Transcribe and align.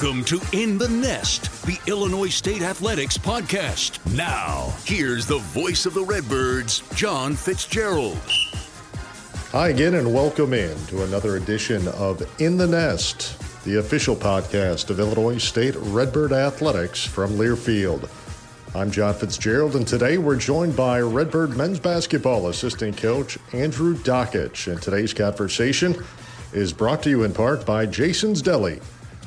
Welcome 0.00 0.24
to 0.26 0.40
In 0.52 0.78
the 0.78 0.88
Nest, 0.88 1.66
the 1.66 1.76
Illinois 1.88 2.28
State 2.28 2.62
Athletics 2.62 3.18
podcast. 3.18 3.98
Now, 4.14 4.72
here's 4.84 5.26
the 5.26 5.38
voice 5.38 5.86
of 5.86 5.94
the 5.94 6.04
Redbirds, 6.04 6.84
John 6.94 7.34
Fitzgerald. 7.34 8.16
Hi 9.50 9.70
again, 9.70 9.94
and 9.94 10.14
welcome 10.14 10.54
in 10.54 10.78
to 10.86 11.02
another 11.02 11.34
edition 11.34 11.88
of 11.88 12.22
In 12.40 12.56
the 12.56 12.66
Nest, 12.68 13.40
the 13.64 13.78
official 13.80 14.14
podcast 14.14 14.90
of 14.90 15.00
Illinois 15.00 15.38
State 15.38 15.74
Redbird 15.76 16.32
Athletics 16.32 17.04
from 17.04 17.32
Learfield. 17.32 18.08
I'm 18.76 18.92
John 18.92 19.14
Fitzgerald, 19.14 19.74
and 19.74 19.88
today 19.88 20.16
we're 20.16 20.36
joined 20.36 20.76
by 20.76 21.00
Redbird 21.00 21.56
men's 21.56 21.80
basketball 21.80 22.46
assistant 22.46 22.96
coach 22.96 23.36
Andrew 23.52 23.96
Dakich. 23.96 24.70
And 24.70 24.80
today's 24.80 25.12
conversation 25.12 26.04
is 26.52 26.72
brought 26.72 27.02
to 27.02 27.10
you 27.10 27.24
in 27.24 27.32
part 27.32 27.66
by 27.66 27.84
Jason's 27.84 28.42
Deli. 28.42 28.80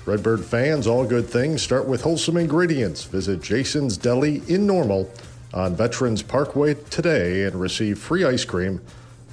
Redbird 0.05 0.43
fans, 0.43 0.87
all 0.87 1.05
good 1.05 1.27
things 1.27 1.61
start 1.61 1.87
with 1.87 2.01
wholesome 2.01 2.35
ingredients. 2.35 3.03
Visit 3.03 3.41
Jason's 3.41 3.97
Deli 3.97 4.41
in 4.47 4.65
Normal 4.65 5.11
on 5.53 5.75
Veterans 5.75 6.23
Parkway 6.23 6.73
today 6.73 7.43
and 7.43 7.55
receive 7.55 7.99
free 7.99 8.25
ice 8.25 8.43
cream 8.43 8.81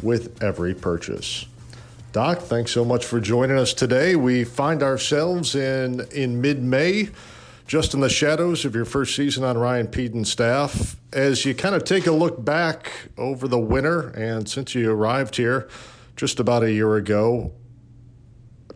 with 0.03 0.43
every 0.43 0.75
purchase. 0.75 1.47
Doc, 2.13 2.41
thanks 2.41 2.73
so 2.73 2.85
much 2.85 3.07
for 3.07 3.19
joining 3.19 3.57
us 3.57 3.73
today. 3.73 4.15
We 4.15 4.45
find 4.45 4.83
ourselves 4.83 5.55
in 5.55 6.07
in 6.13 6.41
mid-May, 6.43 7.11
just 7.67 7.95
in 7.95 8.01
the 8.01 8.11
shadows 8.11 8.67
of 8.67 8.75
your 8.75 8.85
first 8.85 9.17
season 9.17 9.45
on 9.45 9.57
Ryan 9.57 9.87
Pedon's 9.87 10.31
staff. 10.31 10.97
As 11.15 11.47
you 11.47 11.55
kind 11.55 11.75
of 11.75 11.85
take 11.85 12.07
a 12.07 12.13
look 12.13 12.45
back 12.45 12.93
over 13.17 13.49
the 13.49 13.59
winter 13.59 14.09
and 14.11 14.47
since 14.47 14.75
you 14.75 14.91
arrived 14.91 15.37
here 15.37 15.67
just 16.15 16.39
about 16.39 16.63
a 16.63 16.71
year 16.71 16.97
ago, 16.97 17.53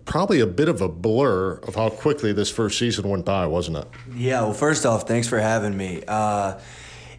probably 0.05 0.41
a 0.41 0.47
bit 0.47 0.69
of 0.69 0.81
a 0.81 0.89
blur 0.89 1.55
of 1.55 1.75
how 1.75 1.91
quickly 1.91 2.33
this 2.33 2.51
first 2.51 2.79
season 2.79 3.09
went 3.09 3.25
by, 3.25 3.47
wasn't 3.47 3.79
it? 3.79 3.89
Yeah, 4.15 4.43
well, 4.43 4.53
first 4.53 4.87
off, 4.87 5.07
thanks 5.07 5.29
for 5.29 5.39
having 5.39 5.77
me. 5.77 6.03
Uh, 6.07 6.59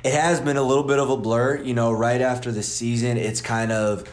it 0.03 0.13
has 0.13 0.41
been 0.41 0.57
a 0.57 0.63
little 0.63 0.83
bit 0.83 0.99
of 0.99 1.09
a 1.09 1.17
blur. 1.17 1.61
You 1.61 1.73
know, 1.73 1.91
right 1.91 2.21
after 2.21 2.51
the 2.51 2.63
season, 2.63 3.17
it's 3.17 3.41
kind 3.41 3.71
of 3.71 4.09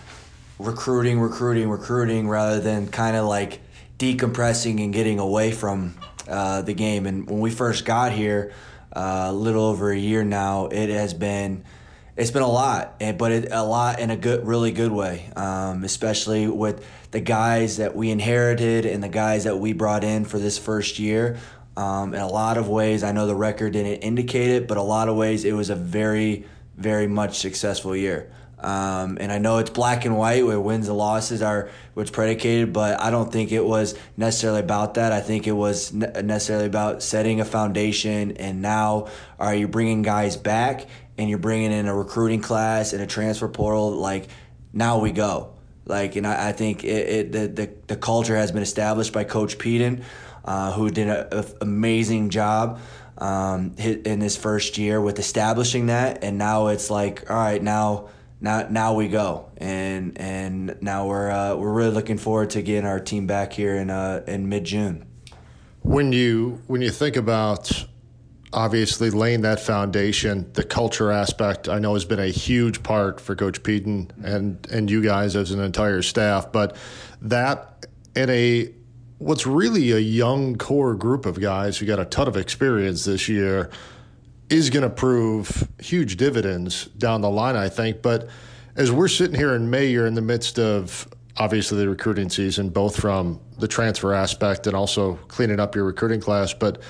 recruiting, 0.58 1.20
recruiting, 1.20 1.68
recruiting, 1.68 2.28
rather 2.28 2.60
than 2.60 2.88
kind 2.88 3.16
of 3.16 3.26
like 3.26 3.60
decompressing 3.98 4.82
and 4.82 4.92
getting 4.92 5.18
away 5.18 5.50
from 5.50 5.94
uh, 6.28 6.62
the 6.62 6.74
game. 6.74 7.06
And 7.06 7.28
when 7.28 7.40
we 7.40 7.50
first 7.50 7.84
got 7.84 8.12
here, 8.12 8.52
uh, 8.92 9.26
a 9.28 9.32
little 9.32 9.64
over 9.64 9.90
a 9.90 9.98
year 9.98 10.24
now, 10.24 10.66
it 10.66 10.88
has 10.90 11.14
been 11.14 11.64
it's 12.20 12.30
been 12.30 12.42
a 12.42 12.48
lot, 12.48 13.00
but 13.16 13.32
it, 13.32 13.48
a 13.50 13.64
lot 13.64 13.98
in 13.98 14.10
a 14.10 14.16
good, 14.16 14.46
really 14.46 14.72
good 14.72 14.92
way. 14.92 15.30
Um, 15.36 15.84
especially 15.84 16.46
with 16.48 16.86
the 17.12 17.20
guys 17.20 17.78
that 17.78 17.96
we 17.96 18.10
inherited 18.10 18.84
and 18.84 19.02
the 19.02 19.08
guys 19.08 19.44
that 19.44 19.56
we 19.56 19.72
brought 19.72 20.04
in 20.04 20.26
for 20.26 20.38
this 20.38 20.58
first 20.58 20.98
year. 20.98 21.38
Um, 21.78 22.12
in 22.12 22.20
a 22.20 22.28
lot 22.28 22.58
of 22.58 22.68
ways, 22.68 23.02
I 23.02 23.12
know 23.12 23.26
the 23.26 23.34
record 23.34 23.72
didn't 23.72 24.02
indicate 24.02 24.50
it, 24.50 24.68
but 24.68 24.76
a 24.76 24.82
lot 24.82 25.08
of 25.08 25.16
ways 25.16 25.46
it 25.46 25.52
was 25.52 25.70
a 25.70 25.74
very, 25.74 26.44
very 26.76 27.06
much 27.06 27.38
successful 27.38 27.96
year. 27.96 28.30
Um, 28.58 29.16
and 29.18 29.32
I 29.32 29.38
know 29.38 29.56
it's 29.56 29.70
black 29.70 30.04
and 30.04 30.18
white 30.18 30.44
where 30.44 30.60
wins 30.60 30.88
and 30.88 30.98
losses 30.98 31.40
are 31.40 31.70
what's 31.94 32.10
predicated, 32.10 32.74
but 32.74 33.00
I 33.00 33.10
don't 33.10 33.32
think 33.32 33.52
it 33.52 33.64
was 33.64 33.98
necessarily 34.18 34.60
about 34.60 34.94
that. 34.94 35.12
I 35.12 35.20
think 35.20 35.46
it 35.46 35.52
was 35.52 35.92
necessarily 35.94 36.66
about 36.66 37.02
setting 37.02 37.40
a 37.40 37.46
foundation. 37.46 38.32
And 38.32 38.60
now, 38.60 39.08
are 39.38 39.54
you 39.54 39.66
bringing 39.66 40.02
guys 40.02 40.36
back 40.36 40.86
and 41.20 41.28
you're 41.28 41.38
bringing 41.38 41.70
in 41.70 41.86
a 41.86 41.94
recruiting 41.94 42.40
class 42.40 42.92
and 42.92 43.02
a 43.02 43.06
transfer 43.06 43.46
portal? 43.46 43.92
Like 43.92 44.28
now 44.72 44.98
we 44.98 45.12
go. 45.12 45.54
Like, 45.84 46.16
and 46.16 46.26
I, 46.26 46.48
I 46.48 46.52
think 46.52 46.84
it, 46.84 46.88
it, 46.88 47.32
the, 47.32 47.48
the 47.48 47.70
the 47.88 47.96
culture 47.96 48.36
has 48.36 48.52
been 48.52 48.62
established 48.62 49.12
by 49.12 49.24
Coach 49.24 49.58
Pedon, 49.58 50.04
uh, 50.44 50.72
who 50.72 50.90
did 50.90 51.08
an 51.08 51.44
amazing 51.60 52.30
job 52.30 52.80
um, 53.18 53.74
in 53.76 54.20
his 54.20 54.36
first 54.36 54.78
year 54.78 55.00
with 55.00 55.18
establishing 55.18 55.86
that. 55.86 56.24
And 56.24 56.38
now 56.38 56.68
it's 56.68 56.90
like, 56.90 57.30
all 57.30 57.36
right, 57.36 57.62
now 57.62 58.08
now 58.40 58.66
now 58.70 58.94
we 58.94 59.08
go 59.08 59.50
and 59.58 60.18
and 60.18 60.76
now 60.80 61.06
we're 61.06 61.30
uh, 61.30 61.56
we're 61.56 61.72
really 61.72 61.92
looking 61.92 62.18
forward 62.18 62.50
to 62.50 62.62
getting 62.62 62.86
our 62.86 63.00
team 63.00 63.26
back 63.26 63.52
here 63.52 63.76
in 63.76 63.90
uh, 63.90 64.22
in 64.26 64.48
mid 64.48 64.64
June. 64.64 65.06
When 65.82 66.12
you 66.12 66.62
when 66.66 66.82
you 66.82 66.90
think 66.90 67.16
about 67.16 67.86
obviously 68.52 69.10
laying 69.10 69.42
that 69.42 69.60
foundation, 69.60 70.50
the 70.54 70.64
culture 70.64 71.10
aspect 71.10 71.68
I 71.68 71.78
know 71.78 71.94
has 71.94 72.04
been 72.04 72.18
a 72.18 72.28
huge 72.28 72.82
part 72.82 73.20
for 73.20 73.36
Coach 73.36 73.62
Pedon 73.62 74.10
and 74.22 74.66
and 74.70 74.90
you 74.90 75.02
guys 75.02 75.36
as 75.36 75.50
an 75.50 75.60
entire 75.60 76.02
staff, 76.02 76.50
but 76.52 76.76
that 77.22 77.86
in 78.16 78.28
a 78.30 78.72
what's 79.18 79.46
really 79.46 79.92
a 79.92 79.98
young 79.98 80.56
core 80.56 80.94
group 80.94 81.26
of 81.26 81.40
guys 81.40 81.78
who 81.78 81.86
got 81.86 81.98
a 81.98 82.04
ton 82.06 82.26
of 82.26 82.36
experience 82.36 83.04
this 83.04 83.28
year 83.28 83.70
is 84.48 84.70
going 84.70 84.82
to 84.82 84.90
prove 84.90 85.68
huge 85.78 86.16
dividends 86.16 86.86
down 86.98 87.20
the 87.20 87.30
line, 87.30 87.54
I 87.54 87.68
think. 87.68 88.02
But 88.02 88.28
as 88.74 88.90
we're 88.90 89.08
sitting 89.08 89.36
here 89.36 89.54
in 89.54 89.70
May, 89.70 89.90
you're 89.90 90.06
in 90.06 90.14
the 90.14 90.22
midst 90.22 90.58
of 90.58 91.06
obviously 91.36 91.78
the 91.78 91.88
recruiting 91.88 92.30
season, 92.30 92.70
both 92.70 93.00
from 93.00 93.40
the 93.58 93.68
transfer 93.68 94.12
aspect 94.12 94.66
and 94.66 94.74
also 94.74 95.14
cleaning 95.28 95.60
up 95.60 95.74
your 95.74 95.84
recruiting 95.84 96.20
class. 96.20 96.52
But 96.52 96.82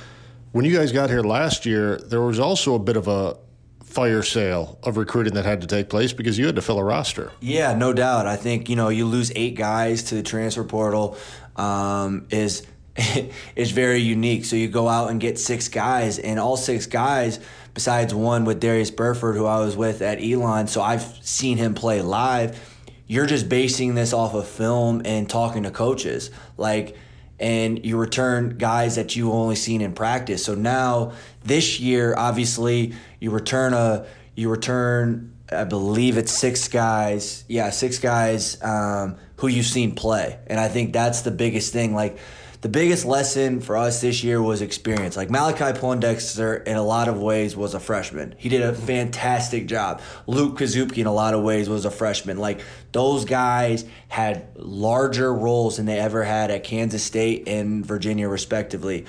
when 0.53 0.65
you 0.65 0.77
guys 0.77 0.93
got 0.93 1.11
here 1.11 1.23
last 1.23 1.67
year, 1.67 1.97
there 1.97 2.21
was 2.21 2.39
also 2.39 2.75
a 2.75 2.79
bit 2.79 2.97
of 2.97 3.09
a 3.09 3.37
fire 3.85 4.23
sale 4.23 4.79
of 4.85 4.97
recruiting 4.97 5.35
that 5.35 5.45
had 5.45 5.61
to 5.61 5.67
take 5.67 5.89
place 5.89 6.13
because 6.13 6.39
you 6.39 6.47
had 6.47 6.55
to 6.57 6.63
fill 6.63 6.79
a 6.79 6.85
roster. 6.85 7.33
Yeah, 7.41 7.75
no 7.75 7.93
doubt. 7.93 8.27
I 8.27 8.37
think 8.37 8.69
you 8.69 8.77
know 8.77 8.89
you 8.89 9.07
lose 9.07 9.33
eight 9.35 9.57
guys 9.57 10.05
to 10.05 10.15
the 10.15 10.23
transfer 10.23 10.65
portal 10.65 11.17
um, 11.57 12.27
is 12.31 12.67
is 13.57 13.71
very 13.73 14.01
unique. 14.01 14.45
So 14.45 14.57
you 14.57 14.69
go 14.69 14.89
out 14.89 15.11
and 15.11 15.21
get 15.21 15.39
six 15.39 15.69
guys, 15.69 16.19
and 16.19 16.39
all 16.39 16.57
six 16.57 16.87
guys, 16.87 17.41
besides 17.75 18.15
one 18.15 18.45
with 18.45 18.61
Darius 18.61 18.91
Burford, 18.91 19.37
who 19.37 19.47
I 19.47 19.61
was 19.61 19.77
with 19.77 20.03
at 20.03 20.23
Elon. 20.23 20.67
So 20.67 20.83
I've 20.83 21.03
seen 21.25 21.57
him 21.59 21.75
play 21.75 22.03
live. 22.03 22.59
You're 23.07 23.27
just 23.27 23.49
basing 23.49 23.97
this 23.97 24.13
off 24.13 24.35
of 24.35 24.47
film 24.47 25.03
and 25.05 25.29
talking 25.29 25.65
to 25.65 25.73
coaches, 25.73 26.31
like 26.57 26.97
and 27.41 27.85
you 27.85 27.97
return 27.97 28.59
guys 28.59 28.95
that 28.97 29.17
you 29.17 29.33
only 29.33 29.57
seen 29.57 29.81
in 29.81 29.95
practice. 29.95 30.45
So 30.45 30.55
now 30.55 31.13
this 31.43 31.81
year, 31.81 32.15
obviously, 32.17 32.95
you 33.19 33.31
return 33.31 33.75
a 33.75 34.07
you 34.37 34.49
return 34.49 35.33
I 35.53 35.65
believe 35.65 36.17
it's 36.17 36.33
six 36.33 36.69
guys. 36.69 37.45
Yeah, 37.49 37.71
six 37.71 37.99
guys 37.99 38.63
um, 38.63 39.17
who 39.37 39.49
you've 39.49 39.67
seen 39.67 39.95
play, 39.95 40.39
and 40.47 40.61
I 40.61 40.69
think 40.69 40.93
that's 40.93 41.23
the 41.23 41.31
biggest 41.31 41.73
thing. 41.73 41.95
Like 41.95 42.19
the 42.61 42.69
biggest 42.69 43.07
lesson 43.07 43.61
for 43.61 43.77
us 43.77 44.03
this 44.03 44.23
year 44.23 44.43
was 44.43 44.61
experience. 44.61 45.17
Like 45.17 45.31
Malachi 45.31 45.79
Poindexter, 45.79 46.57
in 46.57 46.77
a 46.77 46.83
lot 46.83 47.09
of 47.09 47.19
ways, 47.19 47.57
was 47.57 47.73
a 47.73 47.81
freshman. 47.81 48.35
He 48.37 48.51
did 48.51 48.61
a 48.61 48.75
fantastic 48.75 49.67
job. 49.67 50.03
Luke 50.27 50.59
Kasubke, 50.59 50.99
in 50.99 51.07
a 51.07 51.13
lot 51.13 51.33
of 51.33 51.43
ways, 51.43 51.71
was 51.71 51.87
a 51.87 51.91
freshman. 51.91 52.37
Like 52.37 52.61
those 52.93 53.25
guys 53.25 53.87
had 54.09 54.49
larger 54.57 55.33
roles 55.33 55.79
than 55.79 55.87
they 55.87 55.99
ever 55.99 56.23
had 56.23 56.51
at 56.51 56.63
Kansas 56.63 57.03
State 57.03 57.49
and 57.49 57.85
Virginia, 57.85 58.29
respectively. 58.29 59.07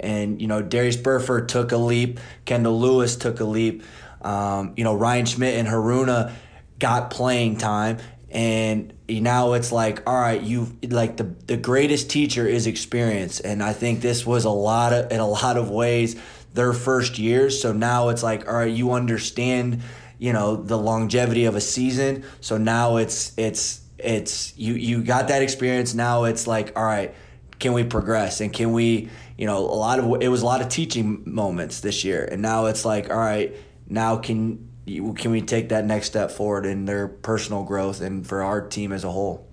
And 0.00 0.40
you 0.40 0.46
know, 0.46 0.62
Darius 0.62 0.96
Burford 0.96 1.50
took 1.50 1.72
a 1.72 1.76
leap. 1.76 2.20
Kendall 2.46 2.80
Lewis 2.80 3.16
took 3.16 3.40
a 3.40 3.44
leap. 3.44 3.82
Um, 4.22 4.72
you 4.78 4.84
know, 4.84 4.94
Ryan 4.94 5.26
Schmidt 5.26 5.58
and 5.58 5.68
Haruna 5.68 6.32
got 6.78 7.10
playing 7.10 7.58
time 7.58 7.98
and 8.30 8.93
now 9.08 9.52
it's 9.52 9.70
like 9.70 10.02
all 10.08 10.18
right 10.20 10.42
you 10.42 10.76
like 10.88 11.16
the 11.16 11.24
the 11.46 11.56
greatest 11.56 12.10
teacher 12.10 12.46
is 12.46 12.66
experience. 12.66 13.40
And 13.40 13.62
i 13.62 13.72
think 13.72 14.00
this 14.00 14.26
was 14.26 14.44
a 14.44 14.50
lot 14.50 14.92
of 14.92 15.12
in 15.12 15.20
a 15.20 15.28
lot 15.28 15.56
of 15.56 15.70
ways 15.70 16.16
their 16.54 16.72
first 16.72 17.18
years 17.18 17.60
so 17.60 17.72
now 17.72 18.10
it's 18.10 18.22
like 18.22 18.46
all 18.48 18.54
right 18.54 18.72
you 18.72 18.92
understand 18.92 19.82
you 20.18 20.32
know 20.32 20.56
the 20.56 20.78
longevity 20.78 21.44
of 21.44 21.56
a 21.56 21.60
season. 21.60 22.24
So 22.40 22.56
now 22.56 22.96
it's 22.96 23.32
it's 23.36 23.80
it's 23.98 24.56
you 24.56 24.74
you 24.74 25.02
got 25.02 25.28
that 25.28 25.42
experience. 25.42 25.94
Now 25.94 26.24
it's 26.24 26.46
like 26.46 26.76
all 26.76 26.84
right 26.84 27.14
can 27.58 27.72
we 27.72 27.84
progress? 27.84 28.40
And 28.40 28.52
can 28.52 28.72
we 28.72 29.10
you 29.36 29.46
know 29.46 29.58
a 29.58 29.76
lot 29.76 29.98
of 29.98 30.22
it 30.22 30.28
was 30.28 30.42
a 30.42 30.46
lot 30.46 30.60
of 30.60 30.68
teaching 30.68 31.22
moments 31.26 31.80
this 31.80 32.04
year. 32.04 32.24
And 32.24 32.42
now 32.42 32.66
it's 32.66 32.84
like 32.84 33.10
all 33.10 33.18
right 33.18 33.54
now 33.88 34.16
can 34.16 34.70
can 34.86 35.30
we 35.30 35.40
take 35.40 35.70
that 35.70 35.84
next 35.84 36.06
step 36.06 36.30
forward 36.30 36.66
in 36.66 36.84
their 36.84 37.08
personal 37.08 37.64
growth 37.64 38.00
and 38.00 38.26
for 38.26 38.42
our 38.42 38.60
team 38.60 38.92
as 38.92 39.04
a 39.04 39.10
whole? 39.10 39.48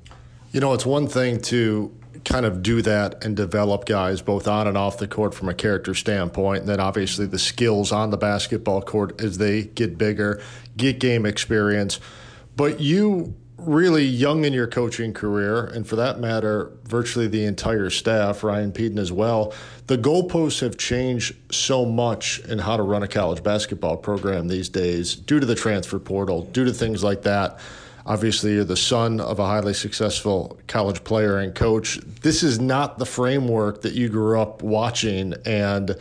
You 0.51 0.59
know, 0.59 0.73
it's 0.73 0.85
one 0.85 1.07
thing 1.07 1.41
to 1.43 1.95
kind 2.25 2.45
of 2.45 2.61
do 2.61 2.81
that 2.81 3.23
and 3.23 3.35
develop 3.35 3.85
guys 3.85 4.21
both 4.21 4.47
on 4.47 4.67
and 4.67 4.77
off 4.77 4.97
the 4.97 5.07
court 5.07 5.33
from 5.33 5.49
a 5.49 5.53
character 5.53 5.93
standpoint. 5.93 6.61
And 6.61 6.69
then 6.69 6.79
obviously 6.79 7.25
the 7.25 7.39
skills 7.39 7.91
on 7.91 8.09
the 8.09 8.17
basketball 8.17 8.81
court 8.81 9.21
as 9.21 9.37
they 9.37 9.63
get 9.63 9.97
bigger, 9.97 10.41
get 10.77 10.99
game 10.99 11.25
experience. 11.25 11.99
But 12.55 12.79
you 12.79 13.35
really 13.67 14.03
young 14.03 14.45
in 14.45 14.53
your 14.53 14.67
coaching 14.67 15.13
career, 15.13 15.65
and 15.65 15.87
for 15.87 15.95
that 15.95 16.19
matter, 16.19 16.71
virtually 16.83 17.27
the 17.27 17.45
entire 17.45 17.89
staff, 17.89 18.43
Ryan 18.43 18.71
Pedon 18.71 18.99
as 18.99 19.11
well, 19.11 19.53
the 19.87 19.97
goalposts 19.97 20.61
have 20.61 20.77
changed 20.77 21.35
so 21.51 21.85
much 21.85 22.39
in 22.39 22.59
how 22.59 22.77
to 22.77 22.83
run 22.83 23.03
a 23.03 23.07
college 23.07 23.43
basketball 23.43 23.97
program 23.97 24.47
these 24.47 24.69
days 24.69 25.15
due 25.15 25.39
to 25.39 25.45
the 25.45 25.55
transfer 25.55 25.99
portal, 25.99 26.43
due 26.43 26.65
to 26.65 26.73
things 26.73 27.03
like 27.03 27.23
that. 27.23 27.59
Obviously, 28.05 28.53
you're 28.53 28.63
the 28.63 28.75
son 28.75 29.19
of 29.19 29.39
a 29.39 29.45
highly 29.45 29.73
successful 29.73 30.57
college 30.67 31.03
player 31.03 31.37
and 31.37 31.53
coach. 31.53 31.99
This 32.21 32.41
is 32.41 32.59
not 32.59 32.97
the 32.97 33.05
framework 33.05 33.81
that 33.83 33.93
you 33.93 34.09
grew 34.09 34.39
up 34.39 34.63
watching. 34.63 35.35
And 35.45 35.95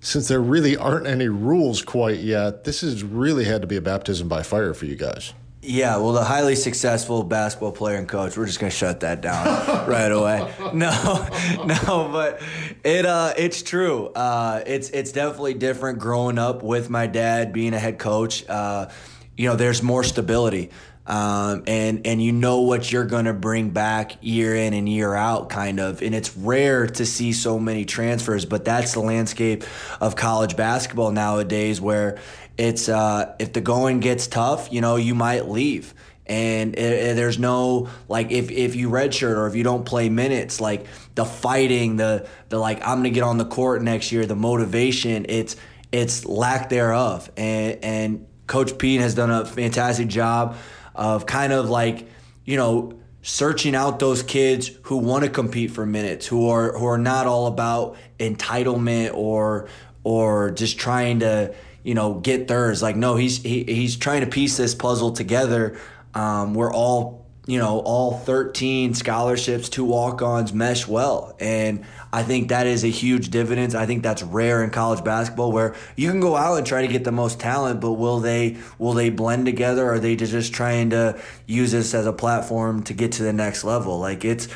since 0.00 0.28
there 0.28 0.40
really 0.40 0.76
aren't 0.76 1.06
any 1.06 1.28
rules 1.28 1.82
quite 1.82 2.18
yet, 2.18 2.64
this 2.64 2.80
has 2.80 3.04
really 3.04 3.44
had 3.44 3.60
to 3.60 3.68
be 3.68 3.76
a 3.76 3.80
baptism 3.80 4.28
by 4.28 4.42
fire 4.42 4.74
for 4.74 4.86
you 4.86 4.96
guys. 4.96 5.32
Yeah, 5.66 5.96
well, 5.96 6.12
the 6.12 6.22
highly 6.22 6.54
successful 6.54 7.24
basketball 7.24 7.72
player 7.72 7.96
and 7.96 8.08
coach, 8.08 8.36
we're 8.36 8.46
just 8.46 8.60
gonna 8.60 8.70
shut 8.70 9.00
that 9.00 9.20
down 9.20 9.44
right 9.88 10.12
away. 10.12 10.48
No, 10.72 11.28
no, 11.66 12.08
but 12.12 12.40
it 12.84 13.04
uh, 13.04 13.34
it's 13.36 13.62
true. 13.62 14.06
Uh, 14.08 14.62
it's 14.64 14.90
it's 14.90 15.10
definitely 15.10 15.54
different 15.54 15.98
growing 15.98 16.38
up 16.38 16.62
with 16.62 16.88
my 16.88 17.08
dad 17.08 17.52
being 17.52 17.74
a 17.74 17.80
head 17.80 17.98
coach. 17.98 18.48
Uh, 18.48 18.88
you 19.36 19.48
know, 19.48 19.56
there's 19.56 19.82
more 19.82 20.04
stability. 20.04 20.70
Um, 21.08 21.62
and 21.68 22.04
and 22.04 22.22
you 22.22 22.32
know 22.32 22.62
what 22.62 22.90
you're 22.90 23.04
gonna 23.04 23.34
bring 23.34 23.70
back 23.70 24.18
year 24.22 24.54
in 24.56 24.72
and 24.72 24.88
year 24.88 25.14
out, 25.14 25.50
kind 25.50 25.78
of. 25.80 26.02
And 26.02 26.14
it's 26.14 26.36
rare 26.36 26.86
to 26.86 27.06
see 27.06 27.32
so 27.32 27.58
many 27.58 27.84
transfers, 27.84 28.44
but 28.44 28.64
that's 28.64 28.92
the 28.92 29.00
landscape 29.00 29.64
of 30.00 30.16
college 30.16 30.56
basketball 30.56 31.12
nowadays, 31.12 31.80
where 31.80 32.18
it's 32.58 32.88
uh, 32.88 33.34
if 33.38 33.52
the 33.52 33.60
going 33.60 34.00
gets 34.00 34.26
tough, 34.26 34.72
you 34.72 34.80
know, 34.80 34.96
you 34.96 35.14
might 35.14 35.48
leave. 35.48 35.94
And 36.28 36.74
it, 36.74 36.78
it, 36.78 37.16
there's 37.16 37.38
no 37.38 37.88
like 38.08 38.32
if 38.32 38.50
if 38.50 38.74
you 38.74 38.90
redshirt 38.90 39.36
or 39.36 39.46
if 39.46 39.54
you 39.54 39.62
don't 39.62 39.84
play 39.84 40.08
minutes, 40.08 40.60
like 40.60 40.86
the 41.14 41.24
fighting, 41.24 41.96
the 41.96 42.26
the 42.48 42.58
like 42.58 42.80
I'm 42.80 42.98
gonna 42.98 43.10
get 43.10 43.22
on 43.22 43.38
the 43.38 43.44
court 43.44 43.82
next 43.82 44.10
year, 44.10 44.26
the 44.26 44.34
motivation, 44.34 45.26
it's 45.28 45.54
it's 45.92 46.24
lack 46.26 46.68
thereof. 46.68 47.30
And 47.36 47.78
and 47.84 48.26
Coach 48.48 48.76
Pete 48.76 49.00
has 49.00 49.14
done 49.14 49.30
a 49.30 49.44
fantastic 49.44 50.08
job 50.08 50.56
of 50.96 51.26
kind 51.26 51.52
of 51.52 51.70
like 51.70 52.08
you 52.44 52.56
know 52.56 52.98
searching 53.22 53.74
out 53.74 53.98
those 53.98 54.22
kids 54.22 54.70
who 54.82 54.96
want 54.98 55.24
to 55.24 55.30
compete 55.30 55.70
for 55.70 55.86
minutes, 55.86 56.26
who 56.26 56.48
are 56.48 56.76
who 56.76 56.86
are 56.86 56.98
not 56.98 57.26
all 57.26 57.46
about 57.46 57.96
entitlement 58.18 59.14
or 59.14 59.68
or 60.02 60.50
just 60.52 60.78
trying 60.78 61.20
to 61.20 61.54
you 61.86 61.94
know, 61.94 62.14
get 62.14 62.48
theirs. 62.48 62.82
Like, 62.82 62.96
no, 62.96 63.14
he's 63.14 63.40
he, 63.40 63.62
he's 63.62 63.96
trying 63.96 64.22
to 64.22 64.26
piece 64.26 64.56
this 64.56 64.74
puzzle 64.74 65.12
together. 65.12 65.78
Um, 66.14 66.52
we're 66.52 66.72
all, 66.72 67.24
you 67.46 67.60
know, 67.60 67.78
all 67.78 68.18
13 68.18 68.92
scholarships, 68.94 69.68
two 69.68 69.84
walk-ons 69.84 70.52
mesh 70.52 70.88
well, 70.88 71.36
and 71.38 71.84
I 72.12 72.24
think 72.24 72.48
that 72.48 72.66
is 72.66 72.82
a 72.82 72.88
huge 72.88 73.30
dividend. 73.30 73.76
I 73.76 73.86
think 73.86 74.02
that's 74.02 74.24
rare 74.24 74.64
in 74.64 74.70
college 74.70 75.04
basketball, 75.04 75.52
where 75.52 75.76
you 75.94 76.10
can 76.10 76.18
go 76.18 76.34
out 76.34 76.56
and 76.56 76.66
try 76.66 76.82
to 76.84 76.88
get 76.88 77.04
the 77.04 77.12
most 77.12 77.38
talent, 77.38 77.80
but 77.80 77.92
will 77.92 78.18
they 78.18 78.56
will 78.80 78.94
they 78.94 79.10
blend 79.10 79.46
together? 79.46 79.86
Or 79.86 79.92
are 79.92 80.00
they 80.00 80.16
just 80.16 80.52
trying 80.52 80.90
to 80.90 81.16
use 81.46 81.70
this 81.70 81.94
as 81.94 82.04
a 82.04 82.12
platform 82.12 82.82
to 82.82 82.94
get 82.94 83.12
to 83.12 83.22
the 83.22 83.32
next 83.32 83.62
level? 83.62 84.00
Like 84.00 84.24
it's 84.24 84.48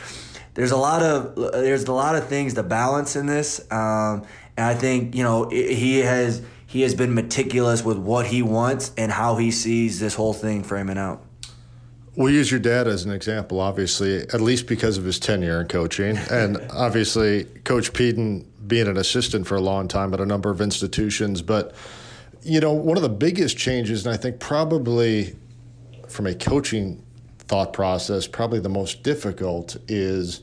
there's 0.54 0.72
a 0.72 0.76
lot 0.76 1.02
of 1.02 1.36
there's 1.52 1.84
a 1.84 1.92
lot 1.92 2.16
of 2.16 2.26
things 2.26 2.54
to 2.54 2.64
balance 2.64 3.14
in 3.14 3.26
this, 3.26 3.60
um, 3.70 4.26
and 4.56 4.66
I 4.66 4.74
think 4.74 5.14
you 5.14 5.22
know 5.22 5.48
he 5.48 5.98
has 5.98 6.42
he 6.70 6.82
has 6.82 6.94
been 6.94 7.12
meticulous 7.12 7.84
with 7.84 7.98
what 7.98 8.26
he 8.26 8.42
wants 8.42 8.92
and 8.96 9.10
how 9.10 9.34
he 9.34 9.50
sees 9.50 9.98
this 9.98 10.14
whole 10.14 10.32
thing 10.32 10.62
framing 10.62 10.96
out. 10.96 11.20
We'll 12.14 12.32
use 12.32 12.48
your 12.48 12.60
dad 12.60 12.86
as 12.86 13.04
an 13.04 13.10
example, 13.10 13.58
obviously, 13.58 14.18
at 14.18 14.40
least 14.40 14.68
because 14.68 14.96
of 14.96 15.02
his 15.02 15.18
tenure 15.18 15.60
in 15.60 15.66
coaching. 15.66 16.16
And 16.30 16.58
obviously, 16.70 17.44
Coach 17.64 17.92
Pedon 17.92 18.48
being 18.68 18.86
an 18.86 18.96
assistant 18.96 19.48
for 19.48 19.56
a 19.56 19.60
long 19.60 19.88
time 19.88 20.14
at 20.14 20.20
a 20.20 20.26
number 20.26 20.48
of 20.48 20.60
institutions. 20.60 21.42
But, 21.42 21.74
you 22.44 22.60
know, 22.60 22.72
one 22.72 22.96
of 22.96 23.02
the 23.02 23.08
biggest 23.08 23.58
changes, 23.58 24.06
and 24.06 24.14
I 24.14 24.16
think 24.16 24.38
probably 24.38 25.34
from 26.06 26.28
a 26.28 26.36
coaching 26.36 27.04
thought 27.38 27.72
process, 27.72 28.28
probably 28.28 28.60
the 28.60 28.68
most 28.68 29.02
difficult 29.02 29.76
is 29.88 30.40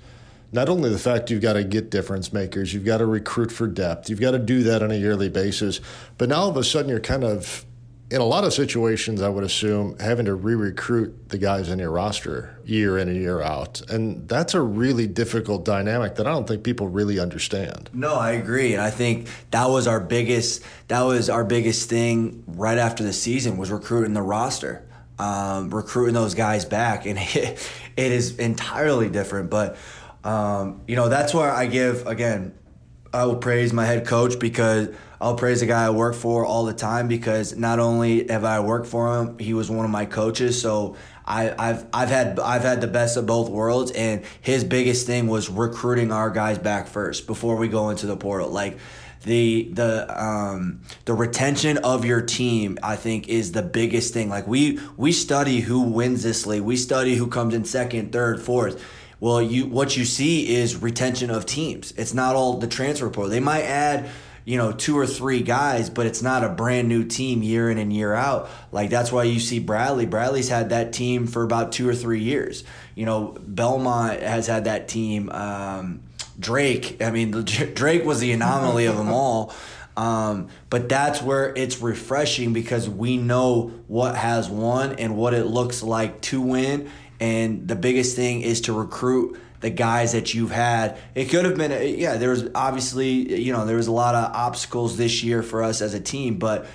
not 0.52 0.70
only 0.70 0.90
the 0.90 1.00
fact 1.00 1.30
you've 1.30 1.42
got 1.42 1.54
to 1.54 1.64
get 1.64 1.90
difference 1.90 2.32
makers, 2.32 2.74
you've 2.74 2.86
got 2.86 3.00
to 3.00 3.06
recruit 3.06 3.52
for 3.52 3.68
depth, 3.68 4.10
you've 4.10 4.22
got 4.22 4.32
to 4.32 4.40
do 4.40 4.64
that 4.64 4.82
on 4.82 4.92
a 4.92 4.96
yearly 4.96 5.30
basis, 5.30 5.82
but 6.18 6.30
now 6.30 6.38
all 6.38 6.50
of 6.50 6.58
a 6.58 6.64
sudden 6.64 6.90
you're 6.90 7.00
kind 7.00 7.24
of 7.24 7.66
in 8.10 8.22
a 8.22 8.26
lot 8.26 8.46
of 8.46 8.54
situations, 8.54 9.22
I 9.22 9.28
would 9.28 9.44
assume 9.44 9.98
having 10.00 10.26
to 10.26 10.36
re-recruit 10.36 11.28
the 11.28 11.38
guys 11.38 11.68
in 11.70 11.80
your 11.80 11.92
roster 11.92 12.58
year 12.64 12.98
in 12.98 13.10
and 13.10 13.18
year 13.18 13.42
out, 13.42 13.82
and 13.90 14.28
that's 14.30 14.54
a 14.54 14.62
really 14.62 15.08
difficult 15.08 15.66
dynamic 15.66 16.16
that 16.16 16.26
I 16.26 16.32
don't 16.32 16.48
think 16.48 16.64
people 16.64 16.88
really 16.88 17.20
understand. 17.20 17.90
No, 17.94 18.16
I 18.16 18.32
agree, 18.32 18.74
and 18.74 18.82
I 18.82 18.92
think 18.92 19.28
that 19.52 19.66
was 19.66 19.88
our 19.88 20.00
biggest 20.00 20.64
that 20.88 21.02
was 21.02 21.30
our 21.30 21.44
biggest 21.44 21.90
thing 21.90 22.44
right 22.48 22.78
after 22.78 23.04
the 23.04 23.14
season 23.14 23.58
was 23.58 23.72
recruiting 23.72 24.14
the 24.14 24.22
roster, 24.22 24.88
um, 25.20 25.70
recruiting 25.70 26.14
those 26.14 26.34
guys 26.34 26.64
back, 26.64 27.06
and 27.06 27.20
it, 27.20 27.70
it 27.98 28.12
is 28.12 28.38
entirely 28.38 29.10
different, 29.10 29.50
but. 29.50 29.76
Um, 30.28 30.82
you 30.88 30.98
know, 30.98 31.08
that's 31.08 31.34
where 31.34 31.50
I 31.50 31.68
give, 31.68 32.06
again, 32.06 32.54
I 33.14 33.24
will 33.26 33.38
praise 33.38 33.72
my 33.72 33.86
head 33.86 34.06
coach 34.06 34.38
because 34.40 34.90
I'll 35.22 35.36
praise 35.36 35.62
the 35.62 35.68
guy 35.68 35.86
I 35.86 35.90
work 35.92 36.16
for 36.16 36.46
all 36.46 36.66
the 36.66 36.74
time 36.74 37.08
because 37.08 37.56
not 37.56 37.80
only 37.80 38.28
have 38.28 38.44
I 38.44 38.60
worked 38.60 38.88
for 38.88 39.18
him, 39.18 39.40
he 39.40 39.54
was 39.54 39.72
one 39.72 39.86
of 39.86 39.92
my 39.92 40.06
coaches. 40.06 40.62
So 40.62 40.98
I, 41.26 41.44
have 41.58 41.88
I've 41.94 42.10
had 42.10 42.40
I've 42.42 42.64
had 42.64 42.82
the 42.82 42.88
best 42.88 43.16
of 43.16 43.26
both 43.26 43.50
worlds, 43.50 43.92
and 43.92 44.26
his 44.42 44.66
biggest 44.66 45.08
thing 45.08 45.28
was 45.28 45.50
recruiting 45.50 46.12
our 46.12 46.30
guys 46.30 46.58
back 46.58 46.88
first 46.88 47.26
before 47.26 47.56
we 47.56 47.70
go 47.70 47.90
into 47.90 48.06
the 48.06 48.18
portal. 48.18 48.50
Like 48.50 48.78
the 49.24 49.70
the 49.72 50.24
um, 50.24 50.82
the 51.06 51.14
retention 51.14 51.78
of 51.80 52.04
your 52.04 52.22
team, 52.22 52.78
I 52.84 52.98
think, 52.98 53.30
is 53.30 53.54
the 53.54 53.64
biggest 53.64 54.14
thing. 54.14 54.28
Like 54.28 54.46
we 54.46 54.80
we 54.98 55.14
study 55.14 55.62
who 55.62 55.82
wins 55.82 56.22
this 56.24 56.46
league, 56.46 56.64
we 56.64 56.76
study 56.76 57.16
who 57.16 57.28
comes 57.28 57.54
in 57.54 57.64
second, 57.64 58.12
third, 58.12 58.42
fourth. 58.42 58.84
Well, 59.20 59.42
you 59.42 59.66
what 59.66 59.98
you 59.98 60.06
see 60.06 60.56
is 60.56 60.76
retention 60.76 61.30
of 61.30 61.46
teams. 61.46 61.92
It's 61.98 62.14
not 62.14 62.36
all 62.36 62.58
the 62.60 62.68
transfer 62.68 63.10
portal. 63.10 63.32
They 63.32 63.40
might 63.40 63.64
add 63.64 64.10
you 64.46 64.58
know 64.58 64.72
two 64.72 64.98
or 64.98 65.06
three 65.06 65.42
guys 65.42 65.90
but 65.90 66.06
it's 66.06 66.22
not 66.22 66.42
a 66.42 66.48
brand 66.48 66.88
new 66.88 67.04
team 67.04 67.44
year 67.44 67.70
in 67.70 67.78
and 67.78 67.92
year 67.92 68.14
out. 68.14 68.50
Like 68.72 68.90
that's 68.90 69.12
why 69.12 69.24
you 69.24 69.40
see 69.40 69.60
bradley. 69.60 70.06
Bradley's 70.06 70.50
had 70.50 70.70
that 70.70 70.94
team 70.94 71.28
for 71.28 71.44
about 71.44 71.72
two 71.72 71.88
or 71.90 71.96
three 71.96 72.22
years. 72.22 72.64
You 72.96 73.06
know 73.06 73.38
belmont 73.46 74.22
has 74.22 74.48
had 74.48 74.66
that 74.66 74.88
team 74.88 75.30
um, 75.32 76.02
drake. 76.40 77.02
I 77.02 77.12
mean 77.12 77.32
drake 77.74 78.06
was 78.06 78.20
the 78.20 78.32
anomaly 78.32 78.86
of 78.86 78.98
them 78.98 79.10
all. 79.10 79.54
Um, 79.98 80.50
but 80.70 80.88
that's 80.88 81.24
where 81.24 81.52
it's 81.56 81.82
refreshing 81.82 82.54
because 82.54 82.88
we 82.88 83.18
know 83.18 83.72
what 83.88 84.16
has 84.16 84.48
won 84.48 84.94
and 84.94 85.18
what 85.18 85.34
it 85.34 85.46
looks 85.46 85.82
like 85.82 86.22
to 86.22 86.40
win 86.40 86.92
and 87.20 87.68
the 87.68 87.76
biggest 87.76 88.16
thing 88.16 88.42
is 88.42 88.62
to 88.62 88.74
recruit 88.74 89.40
the 89.60 89.70
guys 89.70 90.12
that 90.12 90.34
you've 90.34 90.52
had. 90.52 90.98
It 91.16 91.26
could 91.26 91.46
have 91.46 91.58
been, 91.58 91.98
yeah, 91.98 92.18
there 92.18 92.30
was 92.30 92.48
obviously, 92.54 93.42
you 93.42 93.52
know, 93.52 93.66
there 93.66 93.78
was 93.78 93.88
a 93.88 93.92
lot 93.92 94.14
of 94.14 94.34
obstacles 94.36 94.98
this 94.98 95.24
year 95.24 95.42
for 95.42 95.64
us 95.64 95.82
as 95.82 95.94
a 95.94 96.00
team, 96.00 96.38
but 96.38 96.68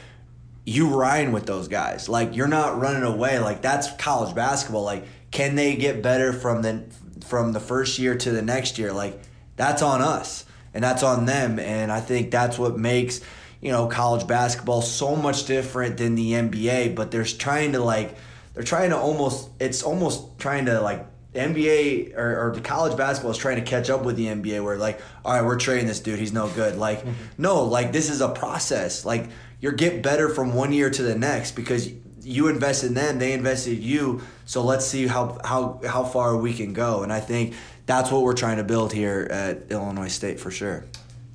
you 0.64 0.88
riding 0.88 1.32
with 1.32 1.46
those 1.46 1.68
guys. 1.68 2.08
Like 2.08 2.37
you're 2.37 2.49
not 2.49 2.80
running 2.80 3.02
away. 3.02 3.38
Like 3.38 3.62
that's 3.62 3.92
college 3.96 4.34
basketball. 4.34 4.84
Like 4.84 5.04
can 5.30 5.54
they 5.54 5.76
get 5.76 6.02
better 6.02 6.32
from 6.32 6.62
the 6.62 6.84
from 7.25 7.52
the 7.52 7.61
first 7.61 7.99
year 7.99 8.16
to 8.16 8.30
the 8.30 8.42
next 8.42 8.78
year? 8.78 8.92
Like 8.92 9.20
that's 9.56 9.82
on 9.82 10.02
us 10.02 10.44
and 10.75 10.82
that's 10.82 11.02
on 11.02 11.26
them. 11.26 11.58
And 11.58 11.90
I 11.90 12.00
think 12.00 12.30
that's 12.30 12.58
what 12.58 12.78
makes 12.78 13.20
you 13.61 13.70
know 13.70 13.87
college 13.87 14.26
basketball 14.26 14.82
so 14.82 15.16
much 15.16 15.46
different 15.46 15.96
than 15.96 16.14
the 16.14 16.32
NBA. 16.32 16.94
But 16.94 17.11
they're 17.11 17.25
trying 17.25 17.72
to 17.72 17.80
like 17.80 18.16
they're 18.54 18.62
trying 18.62 18.90
to 18.90 18.99
almost 18.99 19.50
it's 19.61 19.82
almost 19.82 20.38
trying 20.38 20.66
to 20.66 20.80
like 20.80 21.06
NBA 21.35 22.16
or, 22.16 22.49
or 22.49 22.54
the 22.54 22.61
college 22.61 22.97
basketball 22.97 23.30
is 23.30 23.38
trying 23.38 23.56
to 23.56 23.62
catch 23.62 23.88
up 23.88 24.04
with 24.04 24.16
the 24.16 24.26
NBA 24.26 24.62
where 24.62 24.76
like, 24.76 25.00
all 25.25 25.32
right, 25.32 25.44
we're 25.44 25.59
trading 25.59 25.87
this 25.87 26.00
dude, 26.00 26.18
he's 26.18 26.32
no 26.32 26.49
good. 26.49 26.76
Like, 26.76 27.00
mm-hmm. 27.00 27.12
no, 27.38 27.64
like 27.64 27.92
this 27.92 28.11
is 28.11 28.21
a 28.21 28.28
process. 28.28 29.04
Like 29.04 29.28
you're 29.61 29.73
get 29.73 30.02
better 30.02 30.28
from 30.28 30.54
one 30.54 30.73
year 30.73 30.90
to 30.90 31.02
the 31.02 31.16
next 31.16 31.52
because 31.52 31.90
you 32.21 32.49
invested 32.49 32.88
in 32.88 32.94
them, 32.94 33.18
they 33.18 33.32
invested 33.32 33.78
you. 33.78 34.23
So 34.44 34.62
let's 34.62 34.87
see 34.87 35.06
how 35.06 35.38
how 35.44 35.80
how 35.87 36.04
far 36.04 36.37
we 36.37 36.52
can 36.52 36.73
go. 36.73 37.02
And 37.02 37.12
I 37.12 37.21
think 37.21 37.54
that's 37.87 38.11
what 38.11 38.23
we're 38.23 38.35
trying 38.35 38.59
to 38.59 38.64
build 38.64 38.92
here 38.92 39.26
at 39.30 39.71
Illinois 39.71 40.09
State 40.09 40.38
for 40.38 40.50
sure. 40.50 40.85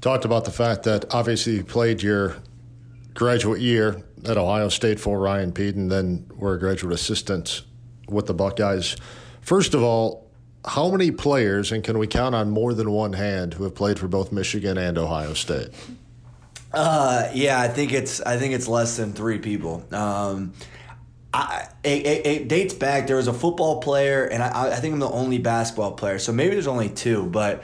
Talked 0.01 0.25
about 0.25 0.45
the 0.45 0.51
fact 0.51 0.83
that 0.83 1.13
obviously 1.13 1.55
you 1.55 1.63
played 1.63 2.03
your 2.03 2.37
graduate 3.17 3.59
year 3.59 4.03
at 4.25 4.37
Ohio 4.37 4.69
State 4.69 4.99
for 4.99 5.19
Ryan 5.19 5.51
Pedon, 5.51 5.87
then 5.89 6.29
were 6.35 6.53
a 6.53 6.59
graduate 6.59 6.93
assistant 6.93 7.63
with 8.07 8.27
the 8.27 8.33
Buckeyes. 8.33 8.95
First 9.41 9.73
of 9.73 9.81
all, 9.81 10.29
how 10.63 10.91
many 10.91 11.09
players, 11.09 11.71
and 11.71 11.83
can 11.83 11.97
we 11.97 12.05
count 12.05 12.35
on 12.35 12.51
more 12.51 12.75
than 12.75 12.91
one 12.91 13.13
hand, 13.13 13.55
who 13.55 13.63
have 13.63 13.73
played 13.73 13.97
for 13.97 14.07
both 14.07 14.31
Michigan 14.31 14.77
and 14.77 14.99
Ohio 14.99 15.33
State? 15.33 15.69
Uh, 16.71 17.29
yeah, 17.33 17.59
I 17.59 17.67
think 17.69 17.91
it's 17.91 18.21
I 18.21 18.37
think 18.37 18.53
it's 18.53 18.67
less 18.67 18.97
than 18.97 19.13
three 19.13 19.39
people. 19.39 19.83
Um, 19.91 20.53
I, 21.33 21.67
it, 21.83 22.05
it, 22.05 22.27
it, 22.27 22.47
dates 22.47 22.73
back. 22.73 23.07
There 23.07 23.15
was 23.15 23.27
a 23.27 23.33
football 23.33 23.79
player, 23.79 24.25
and 24.25 24.43
I, 24.43 24.73
I, 24.73 24.75
think 24.75 24.93
I'm 24.93 24.99
the 24.99 25.09
only 25.09 25.39
basketball 25.39 25.93
player. 25.93 26.19
So 26.19 26.31
maybe 26.31 26.51
there's 26.51 26.67
only 26.67 26.89
two, 26.89 27.25
but 27.25 27.63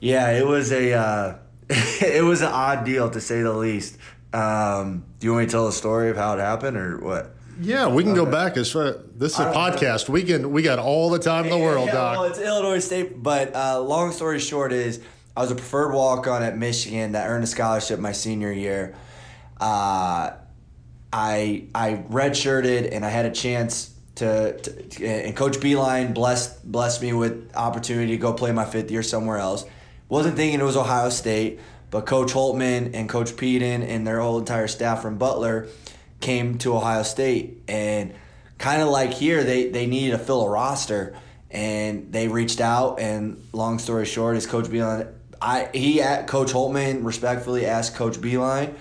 yeah, 0.00 0.30
it 0.30 0.46
was 0.46 0.72
a 0.72 0.92
uh, 0.92 1.38
it 1.68 2.24
was 2.24 2.40
an 2.40 2.48
odd 2.48 2.84
deal 2.84 3.10
to 3.10 3.20
say 3.20 3.42
the 3.42 3.52
least. 3.52 3.98
Um, 4.32 5.04
do 5.18 5.26
you 5.26 5.32
want 5.32 5.42
me 5.42 5.46
to 5.46 5.52
tell 5.52 5.66
the 5.66 5.72
story 5.72 6.10
of 6.10 6.16
how 6.16 6.34
it 6.34 6.40
happened, 6.40 6.76
or 6.76 6.98
what? 6.98 7.34
Yeah, 7.60 7.88
we 7.88 8.04
can 8.04 8.14
go 8.14 8.26
back 8.26 8.56
as 8.56 8.70
far. 8.70 8.92
This 9.16 9.32
is 9.32 9.40
a 9.40 9.52
podcast. 9.52 10.08
Know. 10.08 10.12
We 10.12 10.22
can. 10.22 10.52
We 10.52 10.62
got 10.62 10.78
all 10.78 11.10
the 11.10 11.18
time 11.18 11.44
in 11.46 11.50
the 11.50 11.58
world, 11.58 11.86
yeah, 11.86 11.94
Doc. 11.94 12.18
Well, 12.18 12.30
it's 12.30 12.38
Illinois 12.38 12.78
State, 12.78 13.20
but 13.22 13.54
uh, 13.54 13.80
long 13.80 14.12
story 14.12 14.38
short 14.38 14.72
is 14.72 15.00
I 15.36 15.40
was 15.40 15.50
a 15.50 15.54
preferred 15.54 15.92
walk 15.92 16.26
on 16.26 16.42
at 16.42 16.56
Michigan 16.56 17.12
that 17.12 17.28
earned 17.28 17.44
a 17.44 17.46
scholarship 17.48 17.98
my 17.98 18.12
senior 18.12 18.52
year. 18.52 18.94
Uh, 19.60 20.32
I 21.12 21.64
I 21.74 22.04
redshirted 22.10 22.92
and 22.92 23.04
I 23.04 23.08
had 23.08 23.26
a 23.26 23.30
chance 23.30 23.94
to, 24.16 24.58
to, 24.58 25.06
and 25.06 25.36
Coach 25.36 25.58
Beilein 25.58 26.12
blessed 26.12 26.70
blessed 26.70 27.02
me 27.02 27.12
with 27.12 27.50
opportunity 27.54 28.12
to 28.12 28.18
go 28.18 28.32
play 28.32 28.52
my 28.52 28.64
fifth 28.64 28.90
year 28.90 29.02
somewhere 29.02 29.38
else. 29.38 29.64
Wasn't 30.08 30.36
thinking 30.36 30.60
it 30.60 30.64
was 30.64 30.76
Ohio 30.76 31.10
State, 31.10 31.60
but 31.90 32.06
Coach 32.06 32.32
Holtman 32.32 32.90
and 32.94 33.08
Coach 33.08 33.36
Pedon 33.36 33.82
and 33.82 34.06
their 34.06 34.20
whole 34.20 34.38
entire 34.38 34.68
staff 34.68 35.02
from 35.02 35.18
Butler 35.18 35.68
came 36.20 36.58
to 36.58 36.74
Ohio 36.74 37.02
State. 37.02 37.62
And 37.68 38.14
kind 38.58 38.82
of 38.82 38.88
like 38.88 39.12
here 39.12 39.44
they, 39.44 39.68
they 39.68 39.86
needed 39.86 40.12
to 40.12 40.18
fill 40.18 40.42
a 40.42 40.50
roster. 40.50 41.16
And 41.50 42.12
they 42.12 42.28
reached 42.28 42.60
out 42.60 43.00
and 43.00 43.42
long 43.52 43.78
story 43.78 44.04
short 44.04 44.36
is 44.36 44.46
coach 44.46 44.66
Beilein 44.66 45.14
I 45.40 45.70
he 45.72 46.02
at 46.02 46.26
coach 46.26 46.52
Holtman 46.52 47.06
respectfully 47.06 47.64
asked 47.64 47.94
coach 47.94 48.16
Beilein 48.16 48.74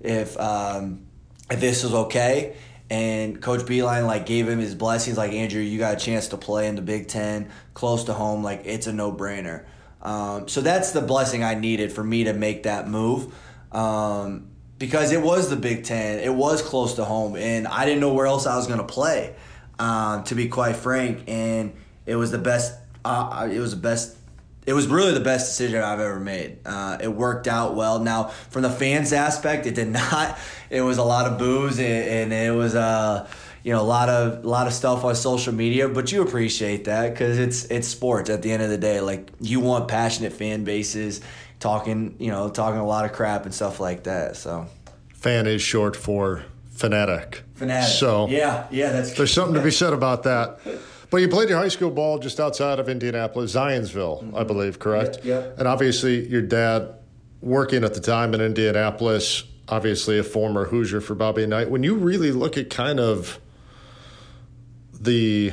if 0.00 0.38
um, 0.38 1.06
if 1.50 1.58
this 1.58 1.82
was 1.82 1.94
okay. 1.94 2.54
And 2.88 3.42
coach 3.42 3.62
Beilein 3.62 4.06
like 4.06 4.26
gave 4.26 4.48
him 4.48 4.60
his 4.60 4.76
blessings 4.76 5.18
like 5.18 5.32
Andrew 5.32 5.60
you 5.60 5.80
got 5.80 5.94
a 5.94 5.96
chance 5.98 6.28
to 6.28 6.36
play 6.36 6.68
in 6.68 6.76
the 6.76 6.82
Big 6.82 7.08
10 7.08 7.50
close 7.74 8.04
to 8.04 8.12
home 8.12 8.44
like 8.44 8.62
it's 8.64 8.86
a 8.86 8.92
no-brainer 8.92 9.64
um, 10.06 10.46
so 10.46 10.60
that's 10.60 10.92
the 10.92 11.00
blessing 11.00 11.42
I 11.42 11.54
needed 11.54 11.92
for 11.92 12.04
me 12.04 12.24
to 12.24 12.32
make 12.32 12.62
that 12.62 12.88
move 12.88 13.34
um, 13.72 14.46
because 14.78 15.10
it 15.10 15.20
was 15.20 15.50
the 15.50 15.56
Big 15.56 15.82
Ten. 15.82 16.20
It 16.20 16.32
was 16.32 16.62
close 16.62 16.94
to 16.94 17.04
home, 17.04 17.34
and 17.34 17.66
I 17.66 17.84
didn't 17.84 17.98
know 17.98 18.14
where 18.14 18.26
else 18.26 18.46
I 18.46 18.54
was 18.56 18.68
going 18.68 18.78
to 18.78 18.86
play. 18.86 19.34
Um, 19.80 20.22
to 20.24 20.34
be 20.36 20.48
quite 20.48 20.76
frank, 20.76 21.24
and 21.26 21.74
it 22.06 22.14
was 22.14 22.30
the 22.30 22.38
best. 22.38 22.78
Uh, 23.04 23.48
it 23.52 23.58
was 23.58 23.72
the 23.72 23.80
best. 23.80 24.16
It 24.64 24.74
was 24.74 24.86
really 24.86 25.12
the 25.12 25.20
best 25.20 25.48
decision 25.48 25.82
I've 25.82 26.00
ever 26.00 26.20
made. 26.20 26.58
Uh, 26.64 26.98
it 27.00 27.08
worked 27.08 27.48
out 27.48 27.74
well. 27.74 27.98
Now, 27.98 28.28
from 28.50 28.62
the 28.62 28.70
fans 28.70 29.12
aspect, 29.12 29.66
it 29.66 29.74
did 29.74 29.88
not. 29.92 30.38
It 30.70 30.82
was 30.82 30.98
a 30.98 31.02
lot 31.02 31.26
of 31.26 31.36
booze, 31.36 31.80
and, 31.80 32.32
and 32.32 32.32
it 32.32 32.52
was 32.52 32.76
uh, 32.76 33.28
you 33.66 33.72
know 33.72 33.80
a 33.80 33.82
lot 33.82 34.08
of 34.08 34.44
a 34.44 34.48
lot 34.48 34.68
of 34.68 34.72
stuff 34.72 35.04
on 35.04 35.16
social 35.16 35.52
media. 35.52 35.88
But 35.88 36.12
you 36.12 36.22
appreciate 36.22 36.84
that 36.84 37.10
because 37.10 37.36
it's 37.36 37.64
it's 37.64 37.88
sports. 37.88 38.30
At 38.30 38.42
the 38.42 38.52
end 38.52 38.62
of 38.62 38.70
the 38.70 38.78
day, 38.78 39.00
like 39.00 39.32
you 39.40 39.58
want 39.58 39.88
passionate 39.88 40.32
fan 40.32 40.62
bases 40.62 41.20
talking, 41.58 42.14
you 42.20 42.30
know, 42.30 42.48
talking 42.48 42.78
a 42.78 42.86
lot 42.86 43.06
of 43.06 43.12
crap 43.12 43.44
and 43.44 43.52
stuff 43.52 43.80
like 43.80 44.04
that. 44.04 44.36
So, 44.36 44.68
fan 45.14 45.48
is 45.48 45.62
short 45.62 45.96
for 45.96 46.44
fanatic. 46.74 47.42
Fanatic. 47.54 47.88
So 47.88 48.28
yeah, 48.28 48.68
yeah, 48.70 48.92
that's 48.92 49.14
there's 49.14 49.32
something 49.32 49.54
to 49.54 49.62
be 49.62 49.72
said 49.72 49.92
about 49.92 50.22
that. 50.22 50.60
But 51.10 51.16
you 51.16 51.28
played 51.28 51.48
your 51.48 51.58
high 51.58 51.66
school 51.66 51.90
ball 51.90 52.20
just 52.20 52.38
outside 52.38 52.78
of 52.78 52.88
Indianapolis, 52.88 53.52
Zionsville, 53.52 54.22
mm-hmm. 54.22 54.36
I 54.36 54.44
believe, 54.44 54.78
correct? 54.78 55.24
Yeah, 55.24 55.40
yeah. 55.40 55.50
And 55.58 55.66
obviously, 55.66 56.28
your 56.28 56.42
dad 56.42 56.94
working 57.40 57.82
at 57.82 57.94
the 57.94 58.00
time 58.00 58.32
in 58.32 58.40
Indianapolis, 58.40 59.42
obviously 59.68 60.20
a 60.20 60.22
former 60.22 60.66
Hoosier 60.66 61.00
for 61.00 61.16
Bobby 61.16 61.48
Knight. 61.48 61.68
When 61.68 61.82
you 61.82 61.96
really 61.96 62.30
look 62.30 62.56
at 62.56 62.70
kind 62.70 63.00
of 63.00 63.40
the 65.00 65.52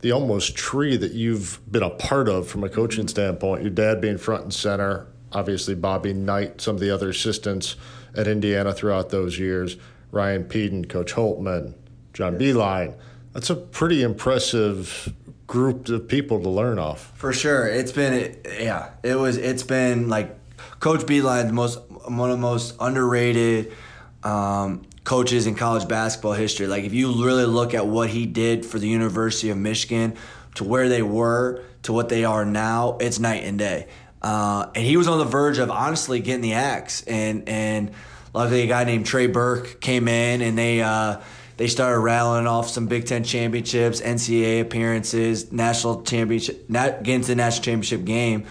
the 0.00 0.12
almost 0.12 0.54
tree 0.54 0.96
that 0.96 1.12
you've 1.12 1.58
been 1.70 1.82
a 1.82 1.90
part 1.90 2.28
of 2.28 2.46
from 2.48 2.62
a 2.62 2.68
coaching 2.68 3.08
standpoint, 3.08 3.62
your 3.62 3.70
dad 3.70 4.00
being 4.00 4.18
front 4.18 4.44
and 4.44 4.54
center, 4.54 5.06
obviously 5.32 5.74
Bobby 5.74 6.12
Knight, 6.12 6.60
some 6.60 6.74
of 6.74 6.80
the 6.80 6.90
other 6.90 7.10
assistants 7.10 7.76
at 8.14 8.28
Indiana 8.28 8.72
throughout 8.72 9.10
those 9.10 9.38
years, 9.38 9.76
Ryan 10.12 10.44
Pedon, 10.44 10.84
Coach 10.84 11.14
Holtman, 11.14 11.74
John 12.12 12.38
yes. 12.38 12.42
Beilein. 12.42 12.94
That's 13.32 13.50
a 13.50 13.56
pretty 13.56 14.02
impressive 14.02 15.12
group 15.46 15.88
of 15.88 16.08
people 16.08 16.42
to 16.42 16.48
learn 16.48 16.78
off. 16.78 17.12
For 17.16 17.32
sure, 17.32 17.66
it's 17.66 17.92
been 17.92 18.36
yeah, 18.60 18.90
it 19.02 19.16
was 19.16 19.36
it's 19.36 19.62
been 19.62 20.08
like 20.08 20.36
Coach 20.80 21.00
Beilein, 21.00 21.46
the 21.46 21.52
most 21.52 21.80
one 21.90 22.30
of 22.30 22.36
the 22.36 22.42
most 22.42 22.76
underrated 22.80 23.72
um, 24.22 24.82
coaches 25.06 25.46
in 25.46 25.54
college 25.54 25.88
basketball 25.88 26.32
history. 26.32 26.66
Like 26.66 26.84
if 26.84 26.92
you 26.92 27.24
really 27.24 27.46
look 27.46 27.72
at 27.74 27.86
what 27.86 28.10
he 28.10 28.26
did 28.26 28.66
for 28.66 28.78
the 28.80 28.88
University 28.88 29.50
of 29.50 29.56
Michigan 29.56 30.16
to 30.56 30.64
where 30.64 30.88
they 30.88 31.00
were 31.00 31.62
to 31.84 31.92
what 31.92 32.08
they 32.08 32.24
are 32.24 32.44
now, 32.44 32.98
it's 33.00 33.20
night 33.20 33.44
and 33.44 33.56
day. 33.58 33.86
Uh, 34.20 34.68
and 34.74 34.84
he 34.84 34.96
was 34.96 35.06
on 35.06 35.18
the 35.18 35.24
verge 35.24 35.58
of 35.58 35.70
honestly 35.70 36.18
getting 36.18 36.40
the 36.40 36.54
axe. 36.54 37.02
And 37.02 37.48
and 37.48 37.92
luckily, 38.34 38.62
a 38.62 38.66
guy 38.66 38.82
named 38.82 39.06
Trey 39.06 39.28
Burke 39.28 39.80
came 39.80 40.08
in, 40.08 40.42
and 40.42 40.58
they 40.58 40.82
uh, 40.82 41.20
they 41.56 41.68
started 41.68 42.00
rattling 42.00 42.48
off 42.48 42.68
some 42.68 42.88
Big 42.88 43.06
Ten 43.06 43.22
championships, 43.22 44.00
NCAA 44.00 44.60
appearances, 44.60 45.52
national 45.52 46.02
championship, 46.02 46.68
not 46.68 47.04
getting 47.04 47.20
to 47.20 47.28
the 47.28 47.36
national 47.36 47.62
championship 47.62 48.04
game. 48.04 48.46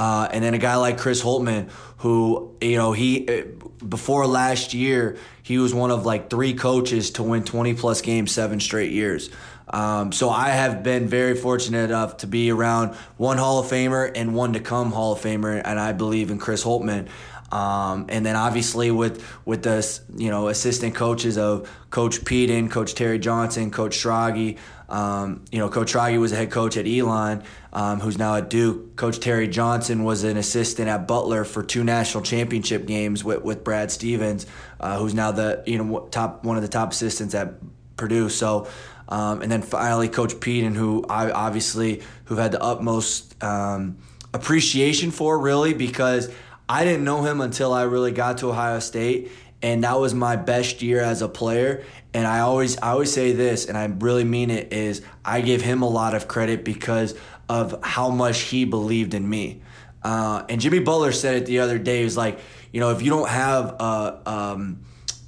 Uh, 0.00 0.26
and 0.32 0.42
then 0.42 0.54
a 0.54 0.58
guy 0.58 0.76
like 0.76 0.96
Chris 0.96 1.22
Holtman, 1.22 1.68
who 1.98 2.56
you 2.62 2.78
know 2.78 2.92
he 2.92 3.28
uh, 3.28 3.42
before 3.86 4.26
last 4.26 4.72
year 4.72 5.18
he 5.42 5.58
was 5.58 5.74
one 5.74 5.90
of 5.90 6.06
like 6.06 6.30
three 6.30 6.54
coaches 6.54 7.10
to 7.10 7.22
win 7.22 7.44
20 7.44 7.74
plus 7.74 8.00
games 8.00 8.32
seven 8.32 8.60
straight 8.60 8.92
years. 8.92 9.28
Um, 9.68 10.10
so 10.10 10.30
I 10.30 10.48
have 10.48 10.82
been 10.82 11.06
very 11.06 11.34
fortunate 11.34 11.90
enough 11.90 12.16
to 12.18 12.26
be 12.26 12.50
around 12.50 12.94
one 13.18 13.36
Hall 13.36 13.58
of 13.58 13.66
Famer 13.66 14.10
and 14.14 14.34
one 14.34 14.54
to 14.54 14.60
come 14.60 14.90
Hall 14.90 15.12
of 15.12 15.20
Famer, 15.20 15.60
and 15.62 15.78
I 15.78 15.92
believe 15.92 16.30
in 16.30 16.38
Chris 16.38 16.64
Holtman. 16.64 17.08
Um, 17.52 18.06
and 18.08 18.24
then 18.24 18.36
obviously 18.36 18.90
with 18.90 19.22
with 19.44 19.64
the 19.64 20.00
you 20.16 20.30
know 20.30 20.48
assistant 20.48 20.94
coaches 20.94 21.36
of 21.36 21.70
Coach 21.90 22.24
Pedon, 22.24 22.70
Coach 22.70 22.94
Terry 22.94 23.18
Johnson, 23.18 23.70
Coach 23.70 23.98
Schrage. 23.98 24.56
Um, 24.88 25.44
you 25.52 25.58
know, 25.58 25.68
Coach 25.68 25.92
Schrage 25.92 26.18
was 26.18 26.32
a 26.32 26.36
head 26.36 26.50
coach 26.50 26.76
at 26.76 26.86
Elon, 26.86 27.44
um, 27.72 28.00
who's 28.00 28.18
now 28.18 28.36
at 28.36 28.50
Duke. 28.50 28.96
Coach 28.96 29.20
Terry 29.20 29.48
Johnson 29.48 30.04
was 30.04 30.24
an 30.24 30.36
assistant 30.36 30.88
at 30.88 31.06
Butler 31.06 31.44
for 31.44 31.62
two 31.62 31.84
national 31.84 32.22
championship 32.22 32.86
games 32.86 33.22
with, 33.22 33.42
with 33.42 33.64
Brad 33.64 33.90
Stevens, 33.90 34.46
uh, 34.80 34.98
who's 34.98 35.14
now 35.14 35.32
the 35.32 35.62
you 35.66 35.78
know 35.78 36.08
top 36.10 36.44
one 36.44 36.56
of 36.56 36.62
the 36.62 36.68
top 36.68 36.92
assistants 36.92 37.34
at 37.34 37.54
Purdue. 37.96 38.28
So, 38.28 38.68
um, 39.08 39.42
and 39.42 39.50
then 39.50 39.62
finally 39.62 40.08
Coach 40.08 40.40
Pedon, 40.40 40.74
who 40.74 41.04
I 41.08 41.30
obviously 41.30 42.02
who've 42.24 42.38
had 42.38 42.52
the 42.52 42.62
utmost 42.62 43.42
um, 43.42 43.98
appreciation 44.32 45.10
for, 45.10 45.38
really, 45.38 45.74
because 45.74 46.32
I 46.68 46.84
didn't 46.84 47.04
know 47.04 47.22
him 47.22 47.40
until 47.40 47.72
I 47.72 47.82
really 47.82 48.12
got 48.12 48.38
to 48.38 48.50
Ohio 48.50 48.78
State, 48.78 49.30
and 49.62 49.84
that 49.84 49.98
was 49.98 50.14
my 50.14 50.36
best 50.36 50.82
year 50.82 51.00
as 51.00 51.22
a 51.22 51.28
player. 51.28 51.84
And 52.12 52.26
I 52.26 52.40
always 52.40 52.78
I 52.78 52.90
always 52.90 53.12
say 53.12 53.32
this, 53.32 53.66
and 53.66 53.76
I 53.76 53.84
really 53.84 54.24
mean 54.24 54.50
it, 54.50 54.72
is 54.72 55.02
I 55.24 55.40
give 55.40 55.62
him 55.62 55.82
a 55.82 55.88
lot 55.88 56.14
of 56.14 56.28
credit 56.28 56.64
because 56.64 57.14
of 57.48 57.78
how 57.82 58.10
much 58.10 58.40
he 58.40 58.64
believed 58.64 59.14
in 59.14 59.28
me. 59.28 59.62
Uh, 60.02 60.44
and 60.48 60.60
Jimmy 60.60 60.78
Butler 60.78 61.12
said 61.12 61.36
it 61.36 61.46
the 61.46 61.60
other 61.60 61.78
day. 61.78 61.98
He 61.98 62.04
was 62.04 62.16
like, 62.16 62.40
you 62.72 62.80
know, 62.80 62.90
if 62.90 63.02
you 63.02 63.10
don't 63.10 63.28
have 63.28 63.76
a, 63.80 64.22
um, 64.24 64.80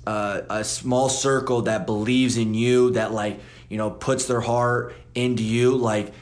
a, 0.07 0.43
a 0.49 0.65
small 0.65 1.09
circle 1.09 1.63
that 1.63 1.85
believes 1.85 2.37
in 2.37 2.55
you, 2.55 2.93
that 2.93 3.13
like, 3.13 3.41
you 3.69 3.77
know, 3.77 3.91
puts 3.91 4.27
their 4.27 4.41
heart 4.41 4.95
into 5.15 5.43
you, 5.43 5.77
like 5.77 6.15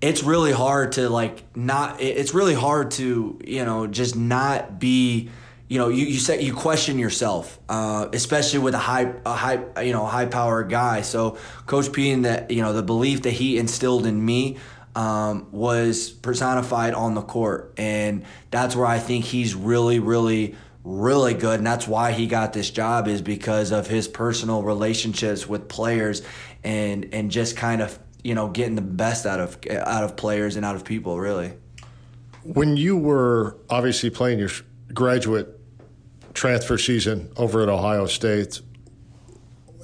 it's 0.00 0.22
really 0.22 0.52
hard 0.52 0.92
to 0.92 1.08
like 1.08 1.44
not 1.54 2.00
it's 2.00 2.32
really 2.32 2.54
hard 2.54 2.90
to 2.90 3.38
you 3.44 3.64
know 3.64 3.86
just 3.86 4.16
not 4.16 4.78
be 4.78 5.28
you 5.70 5.78
know 5.78 5.88
you 5.88 6.04
you 6.04 6.18
say 6.18 6.42
you 6.42 6.52
question 6.52 6.98
yourself 6.98 7.60
uh, 7.68 8.08
especially 8.12 8.58
with 8.58 8.74
a 8.74 8.78
high 8.78 9.14
a 9.24 9.32
high 9.32 9.82
you 9.82 9.92
know 9.92 10.04
high 10.04 10.26
power 10.26 10.64
guy. 10.64 11.02
So 11.02 11.38
coach 11.66 11.92
p 11.92 12.10
and 12.10 12.24
that 12.24 12.50
you 12.50 12.60
know 12.60 12.72
the 12.72 12.82
belief 12.82 13.22
that 13.22 13.30
he 13.30 13.56
instilled 13.56 14.04
in 14.04 14.22
me 14.22 14.58
um, 14.96 15.46
was 15.52 16.10
personified 16.10 16.92
on 16.92 17.14
the 17.14 17.22
court. 17.22 17.72
And 17.76 18.24
that's 18.50 18.74
where 18.74 18.86
i 18.86 18.98
think 18.98 19.24
he's 19.24 19.54
really 19.54 20.00
really 20.00 20.56
really 20.82 21.34
good. 21.34 21.58
And 21.58 21.66
that's 21.66 21.86
why 21.86 22.10
he 22.10 22.26
got 22.26 22.52
this 22.52 22.70
job 22.70 23.06
is 23.06 23.22
because 23.22 23.70
of 23.70 23.86
his 23.86 24.08
personal 24.08 24.64
relationships 24.64 25.46
with 25.48 25.68
players 25.68 26.22
and 26.64 27.10
and 27.12 27.30
just 27.30 27.56
kind 27.56 27.80
of 27.80 27.96
you 28.24 28.34
know 28.34 28.48
getting 28.48 28.74
the 28.74 28.82
best 28.82 29.24
out 29.24 29.38
of 29.38 29.56
out 29.70 30.02
of 30.02 30.16
players 30.16 30.56
and 30.56 30.66
out 30.66 30.74
of 30.74 30.84
people 30.84 31.20
really. 31.20 31.52
When 32.42 32.76
you 32.76 32.96
were 32.96 33.56
obviously 33.68 34.10
playing 34.10 34.40
your 34.40 34.50
graduate 34.92 35.59
transfer 36.34 36.78
season 36.78 37.32
over 37.36 37.62
at 37.62 37.68
ohio 37.68 38.06
state 38.06 38.60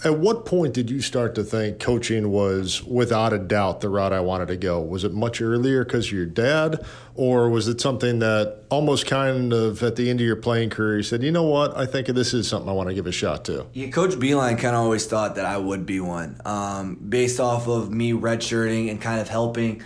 at 0.05 0.19
what 0.19 0.45
point 0.45 0.75
did 0.75 0.91
you 0.91 1.01
start 1.01 1.35
to 1.37 1.43
think 1.43 1.81
coaching 1.81 2.31
was 2.31 2.83
without 2.85 3.33
a 3.33 3.39
doubt 3.39 3.81
the 3.81 3.89
route 3.89 4.13
I 4.13 4.21
wanted 4.21 4.49
to 4.49 4.57
go? 4.57 4.81
Was 4.81 5.05
it 5.05 5.13
much 5.13 5.41
earlier 5.41 5.85
because 5.85 6.07
of 6.07 6.13
your 6.13 6.27
dad, 6.27 6.85
or 7.15 7.49
was 7.49 7.67
it 7.67 7.81
something 7.81 8.19
that 8.19 8.65
almost 8.69 9.07
kind 9.07 9.53
of 9.53 9.83
at 9.83 9.97
the 9.97 10.11
end 10.11 10.21
of 10.21 10.27
your 10.27 10.37
playing 10.37 10.71
career 10.71 10.99
you 10.99 11.03
said, 11.03 11.23
you 11.23 11.33
know 11.33 11.45
what, 11.45 11.77
I 11.77 11.87
think 11.87 12.09
this 12.09 12.35
is 12.35 12.47
something 12.47 12.69
I 12.69 12.73
want 12.73 12.89
to 12.89 12.95
give 12.95 13.07
a 13.07 13.13
shot 13.13 13.45
to? 13.47 13.67
Yeah, 13.73 13.89
Coach 13.89 14.13
Beilein 14.13 14.59
kind 14.59 14.77
of 14.77 14.83
always 14.83 15.07
thought 15.07 15.37
that 15.37 15.47
I 15.47 15.57
would 15.57 15.87
be 15.87 16.01
one, 16.01 16.41
um, 16.45 16.97
based 16.97 17.41
off 17.41 17.67
of 17.67 17.91
me 17.91 18.13
redshirting 18.13 18.91
and 18.91 19.01
kind 19.01 19.21
of 19.21 19.29
helping. 19.29 19.83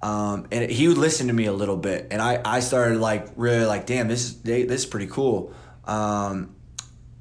Um, 0.00 0.46
and 0.52 0.70
he 0.70 0.86
would 0.86 0.98
listen 0.98 1.26
to 1.26 1.32
me 1.32 1.46
a 1.46 1.52
little 1.52 1.76
bit, 1.76 2.06
and 2.12 2.22
I, 2.22 2.40
I 2.44 2.60
started 2.60 3.00
like 3.00 3.30
really 3.34 3.66
like, 3.66 3.86
damn, 3.86 4.06
this 4.06 4.22
is 4.26 4.40
this 4.42 4.84
is 4.84 4.86
pretty 4.86 5.08
cool. 5.08 5.52
Um, 5.88 6.54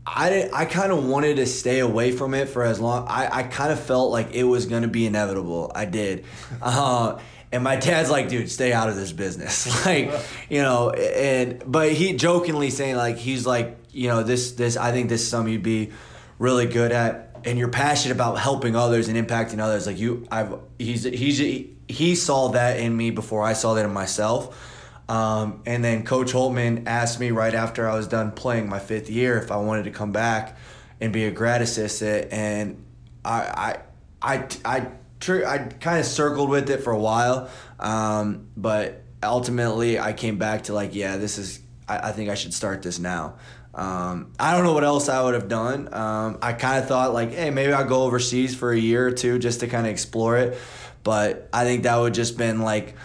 I, 0.06 0.50
I 0.54 0.66
kind 0.66 0.92
of 0.92 1.06
wanted 1.06 1.36
to 1.38 1.46
stay 1.46 1.80
away 1.80 2.12
from 2.12 2.34
it 2.34 2.48
for 2.48 2.64
as 2.64 2.80
long. 2.80 3.08
I, 3.10 3.40
I 3.40 3.44
kind 3.44 3.74
of 3.74 3.80
felt 3.80 4.12
like 4.12 4.34
it 4.34 4.44
was 4.44 4.66
going 4.66 4.84
to 4.84 4.88
be 4.88 5.06
inevitable. 5.06 5.72
I 5.74 5.86
did. 5.86 6.26
Uh, 6.62 7.20
and 7.50 7.64
my 7.64 7.78
dad's 7.78 8.10
like, 8.10 8.28
dude, 8.28 8.52
stay 8.52 8.74
out 8.74 8.90
of 8.90 8.98
this 8.98 9.14
business. 9.14 9.86
like, 9.86 10.12
you 10.50 10.62
know, 10.62 10.90
and, 10.90 11.64
but 11.66 11.94
he 11.94 12.14
jokingly 12.14 12.70
saying, 12.70 12.98
like, 12.98 13.18
he's 13.18 13.46
like, 13.46 13.78
you 13.92 14.10
know, 14.10 14.24
this, 14.24 14.52
this, 14.52 14.76
I 14.76 14.92
think 14.92 15.08
this 15.08 15.22
is 15.22 15.30
something 15.30 15.54
you'd 15.54 15.64
be 15.64 15.92
really 16.40 16.66
good 16.66 16.92
at. 16.92 17.38
And 17.46 17.58
you're 17.58 17.70
passionate 17.70 18.16
about 18.16 18.38
helping 18.38 18.76
others 18.76 19.08
and 19.08 19.18
impacting 19.18 19.60
others. 19.60 19.88
Like, 19.88 19.98
you, 19.98 20.28
I've, 20.30 20.60
he's, 20.78 21.04
he's, 21.04 21.38
he 21.88 22.16
saw 22.16 22.50
that 22.50 22.80
in 22.80 22.96
me 22.96 23.12
before 23.12 23.44
I 23.44 23.54
saw 23.54 23.76
that 23.76 23.86
in 23.86 23.94
myself. 23.94 24.77
Um, 25.10 25.62
and 25.66 25.84
then 25.84 26.04
Coach 26.04 26.34
Holtman 26.34 26.84
asked 26.86 27.20
me 27.20 27.32
right 27.32 27.54
after 27.54 27.90
I 27.90 27.96
was 27.96 28.08
done 28.08 28.32
playing 28.32 28.68
my 28.68 28.80
fifth 28.80 29.10
year 29.10 29.38
if 29.38 29.52
I 29.52 29.58
wanted 29.58 29.84
to 29.84 29.92
come 29.92 30.12
back 30.12 30.58
and 31.00 31.14
be 31.14 31.26
a 31.26 31.32
grad 31.32 31.62
assistant. 31.62 32.32
And 32.32 32.84
I, 33.24 33.80
I, 34.22 34.36
I, 34.36 34.48
I, 34.66 34.88
I 35.46 35.58
kind 35.80 36.00
of 36.00 36.06
circled 36.06 36.50
with 36.50 36.70
it 36.70 36.84
for 36.84 36.92
a 36.92 37.00
while. 37.00 37.50
Um, 37.80 38.48
but 38.58 39.04
ultimately, 39.24 40.00
I 40.00 40.14
came 40.14 40.38
back 40.38 40.64
to 40.64 40.74
like, 40.74 40.94
yeah, 40.94 41.18
this 41.18 41.38
is, 41.38 41.62
I, 41.88 42.10
I 42.10 42.12
think 42.12 42.30
I 42.30 42.36
should 42.36 42.54
start 42.54 42.82
this 42.82 43.00
now. 43.00 43.36
Um, 43.74 44.34
I 44.40 44.54
don't 44.56 44.64
know 44.64 44.74
what 44.74 44.84
else 44.84 45.08
I 45.08 45.24
would 45.24 45.36
have 45.36 45.48
done. 45.48 45.94
Um, 45.94 46.40
I 46.42 46.54
kind 46.54 46.80
of 46.82 46.88
thought 46.88 47.14
like, 47.14 47.32
hey, 47.32 47.52
maybe 47.52 47.72
I'll 47.72 47.88
go 47.88 48.04
overseas 48.04 48.56
for 48.56 48.72
a 48.72 48.78
year 48.78 49.08
or 49.08 49.12
two 49.12 49.38
just 49.38 49.60
to 49.60 49.68
kind 49.68 49.86
of 49.86 49.92
explore 49.92 50.36
it. 50.38 50.58
But 51.04 51.48
I 51.54 51.64
think 51.64 51.84
that 51.84 51.96
would 51.96 52.16
just 52.16 52.38
been 52.38 52.60
like, 52.60 52.96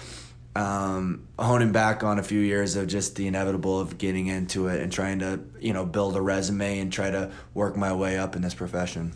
um, 0.57 1.29
honing 1.43 1.73
back 1.73 2.03
on 2.03 2.19
a 2.19 2.23
few 2.23 2.41
years 2.41 2.77
of 2.77 2.87
just 2.87 3.17
the 3.17 3.27
inevitable 3.27 3.81
of 3.81 3.99
getting 3.99 4.27
into 4.27 4.69
it 4.69 4.81
and 4.81 4.93
trying 4.93 5.19
to 5.21 5.41
you 5.61 5.73
know 5.73 5.85
build 5.85 6.17
a 6.17 6.21
resume 6.21 6.79
and 6.79 6.93
try 6.93 7.11
to 7.11 7.31
work 7.55 7.77
my 7.77 7.93
way 7.93 8.19
up 8.19 8.37
in 8.37 8.43
this 8.43 8.55
profession. 8.55 9.13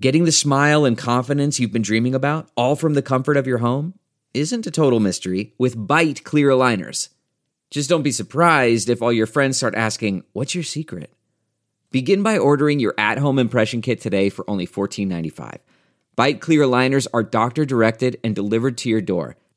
Getting 0.00 0.24
the 0.24 0.32
smile 0.32 0.84
and 0.84 0.96
confidence 0.96 1.60
you've 1.60 1.72
been 1.72 1.82
dreaming 1.82 2.14
about 2.14 2.48
all 2.56 2.74
from 2.74 2.94
the 2.94 3.02
comfort 3.02 3.36
of 3.36 3.46
your 3.46 3.58
home 3.58 3.94
isn't 4.32 4.66
a 4.66 4.70
total 4.70 5.00
mystery 5.00 5.52
with 5.58 5.76
Byte 5.76 6.22
clear 6.22 6.48
aligners. 6.48 7.10
Just 7.70 7.90
don't 7.90 8.02
be 8.02 8.12
surprised 8.12 8.88
if 8.88 9.02
all 9.02 9.12
your 9.12 9.26
friends 9.26 9.58
start 9.58 9.74
asking 9.74 10.24
what's 10.32 10.54
your 10.54 10.64
secret? 10.64 11.12
Begin 11.90 12.22
by 12.22 12.38
ordering 12.38 12.80
your 12.80 12.94
at-home 12.96 13.38
impression 13.38 13.82
kit 13.82 14.00
today 14.00 14.28
for 14.28 14.48
only 14.48 14.66
$14.95 14.66 15.58
Byte 16.16 16.40
clear 16.40 16.62
aligners 16.62 17.06
are 17.14 17.22
doctor 17.22 17.64
directed 17.64 18.20
and 18.22 18.34
delivered 18.34 18.76
to 18.78 18.88
your 18.90 19.00
door 19.00 19.36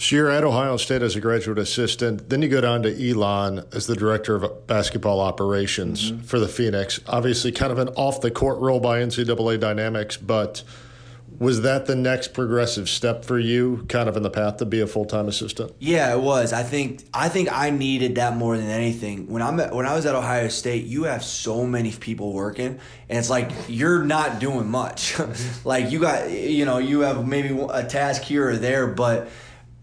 So 0.00 0.14
you're 0.14 0.30
at 0.30 0.44
Ohio 0.44 0.76
State 0.76 1.02
as 1.02 1.16
a 1.16 1.20
graduate 1.20 1.58
assistant. 1.58 2.28
Then 2.28 2.40
you 2.40 2.48
go 2.48 2.60
down 2.60 2.84
to 2.84 3.10
Elon 3.10 3.64
as 3.72 3.88
the 3.88 3.96
director 3.96 4.36
of 4.36 4.66
basketball 4.68 5.18
operations 5.18 6.12
mm-hmm. 6.12 6.22
for 6.22 6.38
the 6.38 6.46
Phoenix. 6.46 7.00
Obviously, 7.08 7.50
kind 7.50 7.72
of 7.72 7.78
an 7.78 7.88
off 7.88 8.20
the 8.20 8.30
court 8.30 8.60
role 8.60 8.78
by 8.78 9.00
NCAA 9.00 9.58
dynamics, 9.58 10.16
but 10.16 10.62
was 11.40 11.62
that 11.62 11.86
the 11.86 11.96
next 11.96 12.32
progressive 12.32 12.88
step 12.88 13.24
for 13.24 13.40
you, 13.40 13.84
kind 13.88 14.08
of 14.08 14.16
in 14.16 14.22
the 14.22 14.30
path 14.30 14.58
to 14.58 14.66
be 14.66 14.80
a 14.80 14.86
full 14.86 15.04
time 15.04 15.26
assistant? 15.26 15.72
Yeah, 15.80 16.14
it 16.14 16.20
was. 16.20 16.52
I 16.52 16.62
think 16.62 17.04
I 17.12 17.28
think 17.28 17.52
I 17.52 17.70
needed 17.70 18.14
that 18.14 18.36
more 18.36 18.56
than 18.56 18.68
anything. 18.68 19.26
When 19.26 19.42
I'm 19.42 19.58
at, 19.58 19.74
when 19.74 19.84
I 19.84 19.96
was 19.96 20.06
at 20.06 20.14
Ohio 20.14 20.46
State, 20.46 20.84
you 20.84 21.04
have 21.04 21.24
so 21.24 21.66
many 21.66 21.90
people 21.90 22.32
working, 22.32 22.78
and 23.08 23.18
it's 23.18 23.30
like 23.30 23.50
you're 23.66 24.04
not 24.04 24.38
doing 24.38 24.68
much. 24.68 25.16
like 25.64 25.90
you 25.90 25.98
got, 25.98 26.30
you 26.30 26.64
know, 26.64 26.78
you 26.78 27.00
have 27.00 27.26
maybe 27.26 27.58
a 27.70 27.82
task 27.82 28.22
here 28.22 28.48
or 28.48 28.56
there, 28.56 28.86
but 28.86 29.28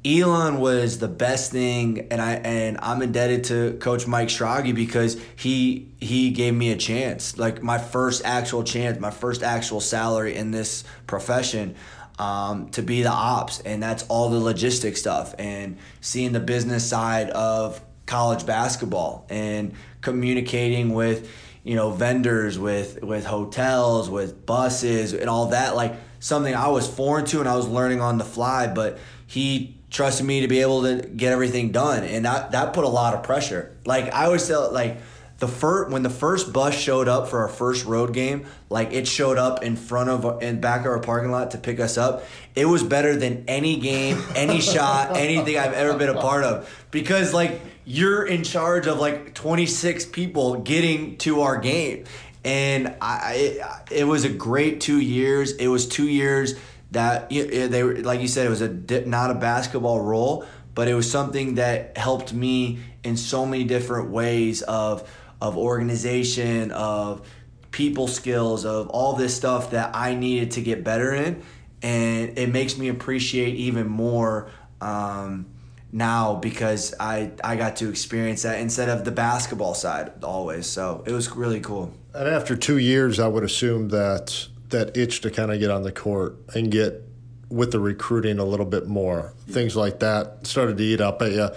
Elon 0.06 0.60
was 0.60 1.00
the 1.00 1.08
best 1.08 1.52
thing, 1.52 2.08
and 2.12 2.22
I 2.22 2.34
and 2.36 2.78
I'm 2.80 3.02
indebted 3.02 3.46
to 3.46 3.74
Coach 3.80 4.06
Mike 4.06 4.28
Schrage 4.28 4.76
because 4.76 5.20
he 5.36 5.90
he 6.00 6.30
gave 6.30 6.54
me 6.54 6.72
a 6.72 6.78
chance, 6.78 7.40
like 7.40 7.64
my 7.64 7.80
first 7.80 8.24
actual 8.24 8.64
chance, 8.64 9.00
my 9.00 9.10
first 9.10 9.42
actual 9.42 9.82
salary 9.82 10.36
in 10.36 10.52
this 10.52 10.84
profession, 11.08 11.76
um, 12.20 12.70
to 12.70 12.84
be 12.84 13.02
the 13.02 13.10
ops, 13.10 13.62
and 13.62 13.82
that's 13.82 14.04
all 14.04 14.30
the 14.30 14.40
logistic 14.40 14.96
stuff 14.96 15.34
and 15.40 15.78
seeing 16.02 16.34
the 16.34 16.40
business 16.40 16.88
side 16.88 17.32
of 17.32 17.82
college 18.06 18.46
basketball 18.46 19.26
and 19.32 19.74
communicating 20.02 20.94
with 20.94 21.32
you 21.64 21.76
know 21.76 21.90
vendors, 21.90 22.60
with 22.60 23.02
with 23.02 23.26
hotels, 23.26 24.08
with 24.08 24.46
buses, 24.46 25.14
and 25.14 25.28
all 25.32 25.48
that 25.48 25.76
like 25.76 25.96
something 26.20 26.54
I 26.54 26.68
was 26.68 26.88
foreign 26.88 27.26
to 27.26 27.40
and 27.40 27.50
I 27.50 27.56
was 27.56 27.68
learning 27.68 28.02
on 28.02 28.20
the 28.20 28.24
fly, 28.24 28.68
but 28.68 29.00
he 29.26 29.80
trusted 29.96 30.26
me 30.26 30.42
to 30.42 30.48
be 30.50 30.60
able 30.60 30.84
to 30.84 31.08
get 31.08 31.32
everything 31.32 31.72
done, 31.72 32.04
and 32.04 32.26
that 32.26 32.52
that 32.52 32.74
put 32.74 32.84
a 32.84 32.90
lot 32.90 33.14
of 33.14 33.24
pressure. 33.24 33.76
Like 33.86 34.14
I 34.14 34.26
always 34.26 34.46
tell, 34.46 34.72
like 34.72 34.98
the 35.40 35.48
first 35.48 35.90
when 35.90 36.04
the 36.04 36.10
first 36.10 36.52
bus 36.52 36.76
showed 36.76 37.08
up 37.08 37.30
for 37.30 37.40
our 37.40 37.48
first 37.48 37.86
road 37.86 38.14
game, 38.14 38.46
like 38.70 38.92
it 38.92 39.08
showed 39.08 39.38
up 39.38 39.64
in 39.64 39.78
front 39.78 40.10
of 40.10 40.44
in 40.44 40.60
back 40.60 40.82
of 40.82 40.88
our 40.88 41.00
parking 41.00 41.32
lot 41.32 41.52
to 41.52 41.58
pick 41.58 41.80
us 41.80 41.98
up. 41.98 42.26
It 42.56 42.66
was 42.66 42.84
better 42.84 43.16
than 43.16 43.46
any 43.48 43.78
game, 43.78 44.22
any 44.36 44.60
shot, 44.74 45.16
anything 45.16 45.58
I've 45.58 45.74
ever 45.74 45.98
been 45.98 46.10
a 46.10 46.20
part 46.20 46.44
of 46.44 46.70
because 46.92 47.34
like 47.34 47.62
you're 47.86 48.26
in 48.26 48.44
charge 48.44 48.88
of 48.88 49.00
like 49.00 49.34
26 49.34 50.08
people 50.08 50.58
getting 50.58 51.18
to 51.20 51.42
our 51.42 51.58
game. 51.58 52.04
And 52.44 52.96
I, 53.02 53.34
it, 53.34 54.02
it 54.02 54.04
was 54.04 54.24
a 54.24 54.30
great 54.30 54.80
two 54.80 55.00
years. 55.00 55.54
It 55.54 55.68
was 55.68 55.88
two 55.88 56.08
years 56.08 56.54
that 56.96 57.30
they 57.30 57.84
were, 57.84 57.98
like 57.98 58.22
you 58.22 58.28
said, 58.28 58.48
it 58.48 58.50
was 58.50 58.62
a 58.62 58.70
not 59.06 59.32
a 59.32 59.36
basketball 59.36 60.00
role, 60.00 60.46
but 60.74 60.88
it 60.88 60.96
was 60.96 61.10
something 61.10 61.56
that 61.56 61.98
helped 61.98 62.34
me 62.34 62.80
in 63.04 63.18
so 63.18 63.46
many 63.46 63.66
different 63.66 64.10
ways 64.10 64.62
of 64.62 65.08
of 65.42 65.58
organization, 65.58 66.72
of 66.72 67.28
people 67.72 68.08
skills, 68.08 68.66
of 68.66 68.90
all 68.90 69.14
this 69.14 69.36
stuff 69.36 69.72
that 69.72 69.92
I 69.94 70.16
needed 70.16 70.52
to 70.52 70.62
get 70.62 70.86
better 70.86 71.14
in, 71.14 71.44
and 71.82 72.38
it 72.40 72.50
makes 72.50 72.78
me 72.78 72.88
appreciate 72.88 73.56
even 73.56 73.88
more 73.88 74.50
um, 74.80 75.48
now 75.92 76.36
because 76.36 76.94
I 76.98 77.32
I 77.44 77.58
got 77.58 77.76
to 77.78 77.90
experience 77.90 78.44
that 78.44 78.62
instead 78.62 78.88
of 78.88 79.04
the 79.04 79.12
basketball 79.12 79.74
side 79.74 80.14
always. 80.24 80.66
So 80.66 81.04
it 81.06 81.12
was 81.12 81.30
really 81.32 81.60
cool. 81.60 81.94
And 82.14 82.30
after 82.30 82.56
two 82.56 82.78
years, 82.78 83.20
I 83.20 83.28
would 83.28 83.44
assume 83.44 83.90
that 83.90 84.48
that 84.70 84.96
itch 84.98 85.22
to 85.22 85.32
kind 85.32 85.52
of 85.52 85.60
get 85.60 85.72
on 85.72 85.84
the 85.84 85.92
court 85.92 86.38
and 86.54 86.72
get 86.72 87.04
with 87.50 87.72
the 87.72 87.80
recruiting 87.80 88.40
a 88.40 88.46
little 88.46 88.66
bit 88.66 88.88
more, 88.88 89.34
things 89.48 89.76
like 89.76 90.00
that 90.00 90.48
started 90.48 90.78
to 90.78 90.84
eat 90.84 91.02
up 91.02 91.22
at 91.22 91.32
you 91.32 91.50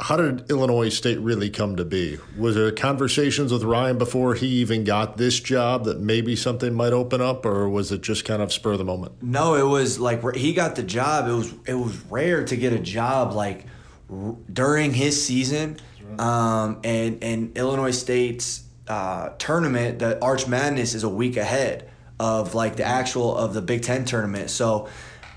how 0.00 0.16
did 0.16 0.50
Illinois 0.50 0.88
State 0.88 1.20
really 1.20 1.50
come 1.50 1.76
to 1.76 1.84
be? 1.84 2.18
Was 2.38 2.54
there 2.54 2.72
conversations 2.72 3.52
with 3.52 3.62
Ryan 3.62 3.98
before 3.98 4.34
he 4.34 4.46
even 4.46 4.84
got 4.84 5.16
this 5.16 5.38
job 5.38 5.84
that 5.84 6.00
maybe 6.00 6.36
something 6.36 6.72
might 6.74 6.92
open 6.92 7.20
up, 7.20 7.44
or 7.44 7.68
was 7.68 7.92
it 7.92 8.00
just 8.00 8.24
kind 8.24 8.40
of 8.40 8.52
spur 8.52 8.72
of 8.72 8.78
the 8.78 8.84
moment? 8.84 9.22
No, 9.22 9.54
it 9.54 9.66
was 9.66 9.98
like 9.98 10.34
he 10.34 10.54
got 10.54 10.76
the 10.76 10.82
job. 10.82 11.28
It 11.28 11.32
was 11.32 11.54
it 11.66 11.74
was 11.74 11.96
rare 12.06 12.44
to 12.44 12.56
get 12.56 12.72
a 12.72 12.78
job 12.78 13.32
like 13.32 13.66
r- 14.10 14.36
during 14.50 14.94
his 14.94 15.24
season, 15.24 15.78
um, 16.18 16.80
and 16.82 17.22
and 17.22 17.56
Illinois 17.56 17.90
State's 17.90 18.64
uh, 18.88 19.30
tournament, 19.38 19.98
the 19.98 20.22
Arch 20.22 20.46
Madness, 20.46 20.94
is 20.94 21.02
a 21.04 21.08
week 21.08 21.36
ahead 21.36 21.89
of 22.20 22.54
like 22.54 22.76
the 22.76 22.84
actual 22.84 23.34
of 23.34 23.54
the 23.54 23.62
Big 23.62 23.82
Ten 23.82 24.04
tournament. 24.04 24.50
So 24.50 24.88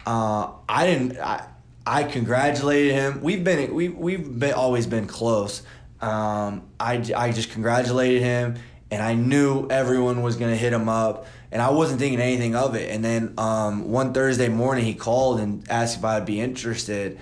uh, 0.06 0.52
I 0.68 0.86
didn't. 0.86 1.18
I, 1.18 1.48
I 1.86 2.04
congratulated 2.04 2.92
him. 2.94 3.22
We've 3.22 3.44
been 3.44 3.74
we 3.74 3.88
we've 3.90 4.40
been, 4.40 4.54
always 4.54 4.86
been 4.86 5.08
close. 5.08 5.64
Um, 6.02 6.64
I 6.80 7.04
I 7.16 7.32
just 7.32 7.52
congratulated 7.52 8.22
him, 8.22 8.56
and 8.92 9.02
I 9.02 9.14
knew 9.14 9.68
everyone 9.70 10.22
was 10.22 10.36
gonna 10.36 10.58
hit 10.58 10.74
him 10.74 10.90
up, 10.90 11.26
and 11.54 11.62
I 11.62 11.70
wasn't 11.72 12.02
thinking 12.02 12.20
anything 12.20 12.54
of 12.54 12.76
it. 12.76 12.92
And 12.92 13.04
then 13.04 13.34
um, 13.38 13.90
one 13.90 14.14
Thursday 14.14 14.50
morning, 14.50 14.84
he 14.84 14.94
called 14.94 15.40
and 15.40 15.66
asked 15.70 15.98
if 15.98 16.04
I'd 16.04 16.26
be 16.26 16.42
interested, 16.42 17.18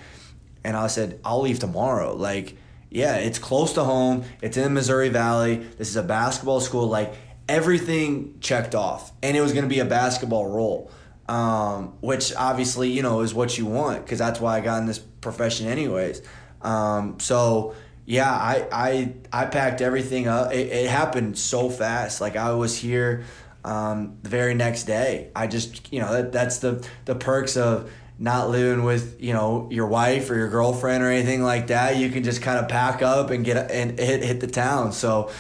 and 0.64 0.76
I 0.76 0.88
said 0.88 1.20
I'll 1.24 1.42
leave 1.42 1.60
tomorrow. 1.60 2.16
Like, 2.16 2.58
yeah, 2.90 3.18
it's 3.18 3.38
close 3.38 3.74
to 3.74 3.84
home. 3.84 4.24
It's 4.42 4.58
in 4.58 4.64
the 4.64 4.72
Missouri 4.72 5.10
Valley. 5.10 5.58
This 5.78 5.90
is 5.90 5.98
a 5.98 6.04
basketball 6.04 6.62
school. 6.62 6.88
Like 6.88 7.14
everything 7.48 8.38
checked 8.40 8.76
off, 8.76 9.12
and 9.22 9.36
it 9.36 9.42
was 9.42 9.54
gonna 9.54 9.68
be 9.68 9.80
a 9.80 9.86
basketball 9.86 10.48
role 10.48 10.92
um, 11.32 11.94
which 12.02 12.36
obviously 12.36 12.92
you 12.92 13.02
know 13.02 13.22
is 13.22 13.34
what 13.34 13.58
you 13.58 13.66
want 13.66 14.04
because 14.04 14.20
that's 14.20 14.42
why 14.42 14.58
I 14.58 14.62
got 14.62 14.80
in 14.80 14.86
this 14.86 15.00
profession 15.00 15.68
anyways. 15.68 16.22
Um, 16.62 17.20
so 17.22 17.74
yeah, 18.06 18.30
I 18.30 18.68
I 18.72 19.14
I 19.32 19.46
packed 19.46 19.80
everything 19.80 20.28
up. 20.28 20.52
It, 20.52 20.68
it 20.68 20.90
happened 20.90 21.38
so 21.38 21.70
fast. 21.70 22.20
Like 22.20 22.36
I 22.36 22.54
was 22.54 22.78
here 22.78 23.24
um, 23.64 24.18
the 24.24 24.30
very 24.30 24.54
next 24.54 24.84
day. 24.84 25.32
I 25.34 25.48
just 25.48 25.92
you 25.94 26.02
know 26.02 26.12
that 26.12 26.34
that's 26.34 26.58
the 26.58 26.86
the 27.06 27.16
perks 27.16 27.56
of 27.56 27.90
not 28.20 28.50
living 28.50 28.84
with 28.84 29.22
you 29.22 29.32
know 29.32 29.70
your 29.72 29.88
wife 29.88 30.30
or 30.30 30.36
your 30.36 30.50
girlfriend 30.50 31.02
or 31.02 31.10
anything 31.10 31.44
like 31.44 31.68
that. 31.68 31.96
You 31.96 32.10
can 32.10 32.24
just 32.24 32.42
kind 32.42 32.60
of 32.60 32.68
pack 32.68 33.02
up 33.02 33.30
and 33.30 33.46
get 33.46 33.72
and 33.72 33.98
hit 33.98 34.22
hit 34.22 34.42
the 34.42 34.48
town. 34.48 34.92
So. 34.92 35.32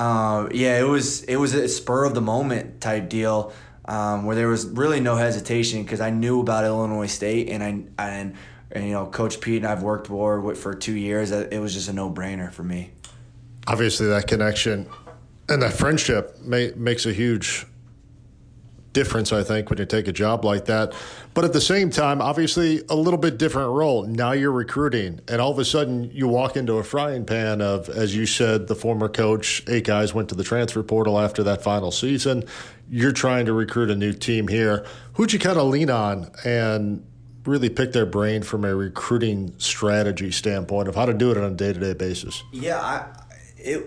Uh, 0.00 0.48
yeah, 0.54 0.80
it 0.80 0.84
was 0.84 1.24
it 1.24 1.36
was 1.36 1.52
a 1.52 1.68
spur 1.68 2.06
of 2.06 2.14
the 2.14 2.22
moment 2.22 2.80
type 2.80 3.10
deal 3.10 3.52
um, 3.84 4.24
where 4.24 4.34
there 4.34 4.48
was 4.48 4.64
really 4.64 4.98
no 4.98 5.14
hesitation 5.14 5.82
because 5.82 6.00
I 6.00 6.08
knew 6.08 6.40
about 6.40 6.64
Illinois 6.64 7.06
State 7.06 7.50
and 7.50 7.62
I 7.62 8.08
and, 8.08 8.34
and 8.72 8.86
you 8.86 8.92
know 8.92 9.04
Coach 9.04 9.42
Pete 9.42 9.58
and 9.58 9.66
I've 9.66 9.82
worked 9.82 10.06
for 10.06 10.54
for 10.54 10.72
two 10.72 10.96
years. 10.96 11.32
It 11.32 11.60
was 11.60 11.74
just 11.74 11.90
a 11.90 11.92
no 11.92 12.10
brainer 12.10 12.50
for 12.50 12.62
me. 12.62 12.92
Obviously, 13.66 14.06
that 14.06 14.26
connection 14.26 14.88
and 15.50 15.60
that 15.60 15.74
friendship 15.74 16.40
may, 16.40 16.72
makes 16.76 17.04
a 17.04 17.12
huge 17.12 17.66
difference, 18.94 19.34
I 19.34 19.42
think, 19.42 19.68
when 19.68 19.78
you 19.78 19.84
take 19.84 20.08
a 20.08 20.12
job 20.12 20.46
like 20.46 20.64
that. 20.64 20.94
But 21.32 21.44
at 21.44 21.52
the 21.52 21.60
same 21.60 21.90
time, 21.90 22.20
obviously, 22.20 22.82
a 22.88 22.96
little 22.96 23.18
bit 23.18 23.38
different 23.38 23.70
role. 23.70 24.04
Now 24.04 24.32
you're 24.32 24.50
recruiting, 24.50 25.20
and 25.28 25.40
all 25.40 25.52
of 25.52 25.58
a 25.58 25.64
sudden 25.64 26.10
you 26.12 26.26
walk 26.26 26.56
into 26.56 26.74
a 26.74 26.84
frying 26.84 27.24
pan 27.24 27.60
of, 27.60 27.88
as 27.88 28.16
you 28.16 28.26
said, 28.26 28.66
the 28.66 28.74
former 28.74 29.08
coach, 29.08 29.62
eight 29.68 29.84
guys 29.84 30.12
went 30.12 30.28
to 30.30 30.34
the 30.34 30.42
transfer 30.42 30.82
portal 30.82 31.20
after 31.20 31.42
that 31.44 31.62
final 31.62 31.92
season. 31.92 32.44
You're 32.90 33.12
trying 33.12 33.46
to 33.46 33.52
recruit 33.52 33.90
a 33.90 33.96
new 33.96 34.12
team 34.12 34.48
here. 34.48 34.84
Who'd 35.14 35.32
you 35.32 35.38
kind 35.38 35.58
of 35.58 35.68
lean 35.68 35.88
on 35.88 36.30
and 36.44 37.06
really 37.44 37.70
pick 37.70 37.92
their 37.92 38.06
brain 38.06 38.42
from 38.42 38.64
a 38.64 38.74
recruiting 38.74 39.54
strategy 39.58 40.32
standpoint 40.32 40.88
of 40.88 40.94
how 40.96 41.06
to 41.06 41.14
do 41.14 41.30
it 41.30 41.36
on 41.36 41.44
a 41.44 41.54
day 41.54 41.72
to 41.72 41.78
day 41.78 41.94
basis? 41.94 42.42
Yeah, 42.52 42.80
I, 42.80 43.06
it 43.56 43.86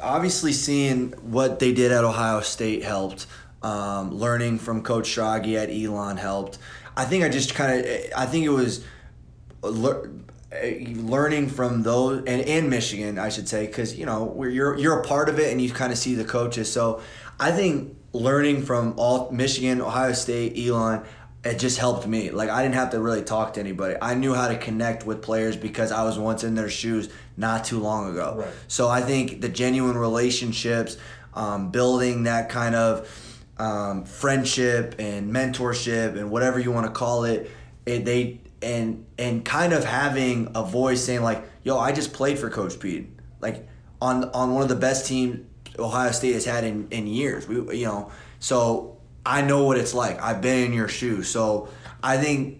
obviously 0.00 0.52
seeing 0.52 1.12
what 1.12 1.58
they 1.58 1.72
did 1.72 1.92
at 1.92 2.04
Ohio 2.04 2.40
State 2.40 2.82
helped. 2.82 3.26
Um, 3.62 4.10
learning 4.10 4.58
from 4.58 4.82
Coach 4.82 5.04
Schrage 5.04 5.54
at 5.54 5.70
Elon 5.70 6.16
helped. 6.16 6.58
I 6.96 7.04
think 7.04 7.24
I 7.24 7.28
just 7.28 7.54
kind 7.54 7.80
of, 7.80 7.86
I 8.16 8.26
think 8.26 8.44
it 8.44 8.50
was 8.50 8.84
le- 9.62 10.08
learning 10.52 11.48
from 11.48 11.82
those 11.82 12.24
and 12.26 12.42
in 12.42 12.68
Michigan, 12.68 13.18
I 13.18 13.30
should 13.30 13.48
say, 13.48 13.66
because 13.66 13.96
you 13.96 14.06
know 14.06 14.44
you're 14.44 14.78
you're 14.78 15.00
a 15.00 15.04
part 15.04 15.28
of 15.28 15.38
it 15.38 15.50
and 15.50 15.60
you 15.60 15.70
kind 15.70 15.92
of 15.92 15.98
see 15.98 16.14
the 16.14 16.24
coaches. 16.24 16.70
So 16.70 17.00
I 17.40 17.52
think 17.52 17.96
learning 18.12 18.62
from 18.62 18.94
all 18.98 19.30
Michigan, 19.30 19.80
Ohio 19.80 20.12
State, 20.12 20.58
Elon, 20.58 21.04
it 21.44 21.58
just 21.58 21.78
helped 21.78 22.06
me. 22.06 22.30
Like 22.30 22.50
I 22.50 22.62
didn't 22.62 22.74
have 22.74 22.90
to 22.90 23.00
really 23.00 23.22
talk 23.22 23.54
to 23.54 23.60
anybody. 23.60 23.96
I 24.00 24.14
knew 24.14 24.34
how 24.34 24.48
to 24.48 24.58
connect 24.58 25.06
with 25.06 25.22
players 25.22 25.56
because 25.56 25.90
I 25.90 26.04
was 26.04 26.18
once 26.18 26.44
in 26.44 26.54
their 26.54 26.70
shoes 26.70 27.08
not 27.36 27.64
too 27.64 27.80
long 27.80 28.10
ago. 28.10 28.36
Right. 28.38 28.48
So 28.68 28.88
I 28.88 29.00
think 29.00 29.40
the 29.40 29.48
genuine 29.48 29.96
relationships, 29.96 30.98
um, 31.34 31.70
building 31.70 32.24
that 32.24 32.50
kind 32.50 32.74
of 32.74 33.08
um, 33.62 34.04
friendship 34.04 34.96
and 34.98 35.32
mentorship 35.32 36.16
and 36.16 36.32
whatever 36.32 36.58
you 36.58 36.72
want 36.72 36.84
to 36.86 36.92
call 36.92 37.24
it, 37.24 37.48
it, 37.86 38.04
they 38.04 38.40
and 38.60 39.06
and 39.18 39.44
kind 39.44 39.72
of 39.72 39.84
having 39.84 40.50
a 40.56 40.64
voice 40.64 41.04
saying 41.04 41.22
like, 41.22 41.44
"Yo, 41.62 41.78
I 41.78 41.92
just 41.92 42.12
played 42.12 42.40
for 42.40 42.50
Coach 42.50 42.80
Pete." 42.80 43.08
Like 43.40 43.68
on 44.00 44.24
on 44.30 44.52
one 44.52 44.64
of 44.64 44.68
the 44.68 44.74
best 44.74 45.06
teams 45.06 45.46
Ohio 45.78 46.10
State 46.10 46.34
has 46.34 46.44
had 46.44 46.64
in, 46.64 46.88
in 46.90 47.06
years. 47.06 47.46
We 47.46 47.78
you 47.78 47.86
know, 47.86 48.10
so 48.40 48.96
I 49.24 49.42
know 49.42 49.62
what 49.62 49.78
it's 49.78 49.94
like. 49.94 50.20
I've 50.20 50.40
been 50.40 50.66
in 50.66 50.72
your 50.72 50.88
shoes. 50.88 51.28
So 51.28 51.68
I 52.02 52.16
think 52.16 52.58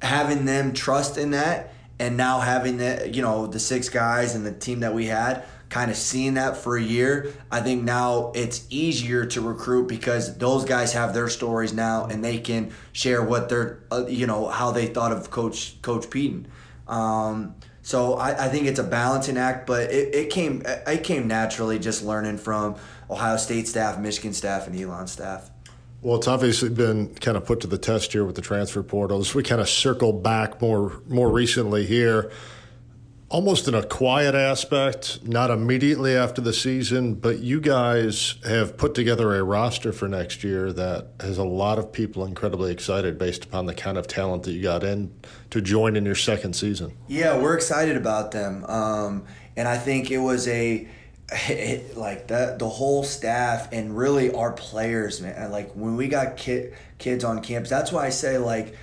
having 0.00 0.46
them 0.46 0.72
trust 0.72 1.18
in 1.18 1.32
that 1.32 1.74
and 1.98 2.16
now 2.16 2.40
having 2.40 2.78
the 2.78 3.10
you 3.12 3.20
know 3.20 3.46
the 3.46 3.60
six 3.60 3.90
guys 3.90 4.34
and 4.34 4.46
the 4.46 4.52
team 4.52 4.80
that 4.80 4.94
we 4.94 5.04
had 5.04 5.44
kind 5.70 5.90
of 5.90 5.96
seeing 5.96 6.34
that 6.34 6.56
for 6.56 6.76
a 6.76 6.82
year, 6.82 7.32
I 7.50 7.60
think 7.60 7.84
now 7.84 8.32
it's 8.34 8.66
easier 8.70 9.24
to 9.26 9.40
recruit 9.40 9.86
because 9.86 10.36
those 10.36 10.64
guys 10.64 10.92
have 10.92 11.14
their 11.14 11.28
stories 11.28 11.72
now 11.72 12.06
and 12.06 12.22
they 12.22 12.38
can 12.38 12.72
share 12.92 13.22
what 13.22 13.48
they're, 13.48 13.78
uh, 13.90 14.04
you 14.06 14.26
know, 14.26 14.48
how 14.48 14.72
they 14.72 14.86
thought 14.86 15.12
of 15.12 15.30
Coach 15.30 15.80
Coach 15.80 16.10
Pedon. 16.10 16.48
Um, 16.88 17.54
so 17.82 18.14
I, 18.14 18.46
I, 18.46 18.48
think 18.48 18.66
it's 18.66 18.80
a 18.80 18.84
balancing 18.84 19.38
act, 19.38 19.66
but 19.66 19.90
it, 19.92 20.12
it 20.12 20.30
came 20.30 20.62
it 20.66 21.04
came 21.04 21.28
naturally 21.28 21.78
just 21.78 22.04
learning 22.04 22.38
from 22.38 22.74
Ohio 23.08 23.36
State 23.36 23.68
staff, 23.68 23.98
Michigan 23.98 24.32
staff, 24.32 24.66
and 24.66 24.78
Elon 24.78 25.06
staff. 25.06 25.50
Well, 26.02 26.16
it's 26.16 26.26
obviously 26.26 26.70
been 26.70 27.14
kind 27.14 27.36
of 27.36 27.44
put 27.44 27.60
to 27.60 27.68
the 27.68 27.78
test 27.78 28.12
here 28.12 28.24
with 28.24 28.34
the 28.34 28.42
transfer 28.42 28.82
portals. 28.82 29.34
We 29.34 29.44
kind 29.44 29.60
of 29.60 29.68
circle 29.68 30.12
back 30.12 30.60
more 30.60 31.00
more 31.06 31.30
recently 31.30 31.86
here 31.86 32.32
almost 33.30 33.68
in 33.68 33.74
a 33.74 33.82
quiet 33.82 34.34
aspect, 34.34 35.24
not 35.24 35.50
immediately 35.50 36.16
after 36.16 36.40
the 36.40 36.52
season, 36.52 37.14
but 37.14 37.38
you 37.38 37.60
guys 37.60 38.34
have 38.44 38.76
put 38.76 38.92
together 38.92 39.36
a 39.36 39.42
roster 39.42 39.92
for 39.92 40.08
next 40.08 40.42
year 40.42 40.72
that 40.72 41.06
has 41.20 41.38
a 41.38 41.44
lot 41.44 41.78
of 41.78 41.92
people 41.92 42.24
incredibly 42.24 42.72
excited 42.72 43.16
based 43.16 43.44
upon 43.44 43.66
the 43.66 43.74
kind 43.74 43.96
of 43.96 44.08
talent 44.08 44.42
that 44.42 44.52
you 44.52 44.62
got 44.62 44.82
in 44.82 45.12
to 45.48 45.60
join 45.60 45.94
in 45.94 46.04
your 46.04 46.16
second 46.16 46.54
season. 46.54 46.92
Yeah, 47.06 47.38
we're 47.38 47.54
excited 47.54 47.96
about 47.96 48.32
them. 48.32 48.64
Um, 48.64 49.24
and 49.56 49.68
I 49.68 49.78
think 49.78 50.10
it 50.10 50.18
was 50.18 50.48
a 50.48 50.88
it, 51.48 51.96
like 51.96 52.26
the 52.26 52.56
the 52.58 52.68
whole 52.68 53.04
staff 53.04 53.68
and 53.72 53.96
really 53.96 54.34
our 54.34 54.52
players, 54.52 55.20
man. 55.20 55.52
Like 55.52 55.70
when 55.74 55.96
we 55.96 56.08
got 56.08 56.36
kid, 56.36 56.74
kids 56.98 57.22
on 57.22 57.40
campus, 57.42 57.70
that's 57.70 57.92
why 57.92 58.06
I 58.06 58.10
say 58.10 58.38
like, 58.38 58.74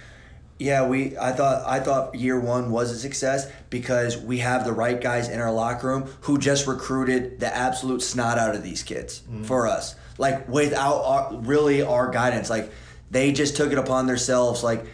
yeah, 0.59 0.87
we. 0.87 1.17
I 1.17 1.31
thought 1.31 1.63
I 1.65 1.79
thought 1.79 2.15
year 2.15 2.39
one 2.39 2.71
was 2.71 2.91
a 2.91 2.97
success 2.97 3.51
because 3.69 4.17
we 4.17 4.39
have 4.39 4.65
the 4.65 4.73
right 4.73 4.99
guys 4.99 5.29
in 5.29 5.39
our 5.39 5.51
locker 5.51 5.87
room 5.87 6.09
who 6.21 6.37
just 6.37 6.67
recruited 6.67 7.39
the 7.39 7.55
absolute 7.55 8.01
snot 8.01 8.37
out 8.37 8.55
of 8.55 8.63
these 8.63 8.83
kids 8.83 9.21
mm-hmm. 9.21 9.43
for 9.43 9.67
us. 9.67 9.95
Like 10.17 10.47
without 10.49 11.01
our, 11.03 11.35
really 11.41 11.81
our 11.83 12.09
guidance, 12.09 12.49
like 12.49 12.71
they 13.11 13.31
just 13.31 13.55
took 13.55 13.71
it 13.71 13.77
upon 13.77 14.07
themselves. 14.07 14.63
Like 14.63 14.85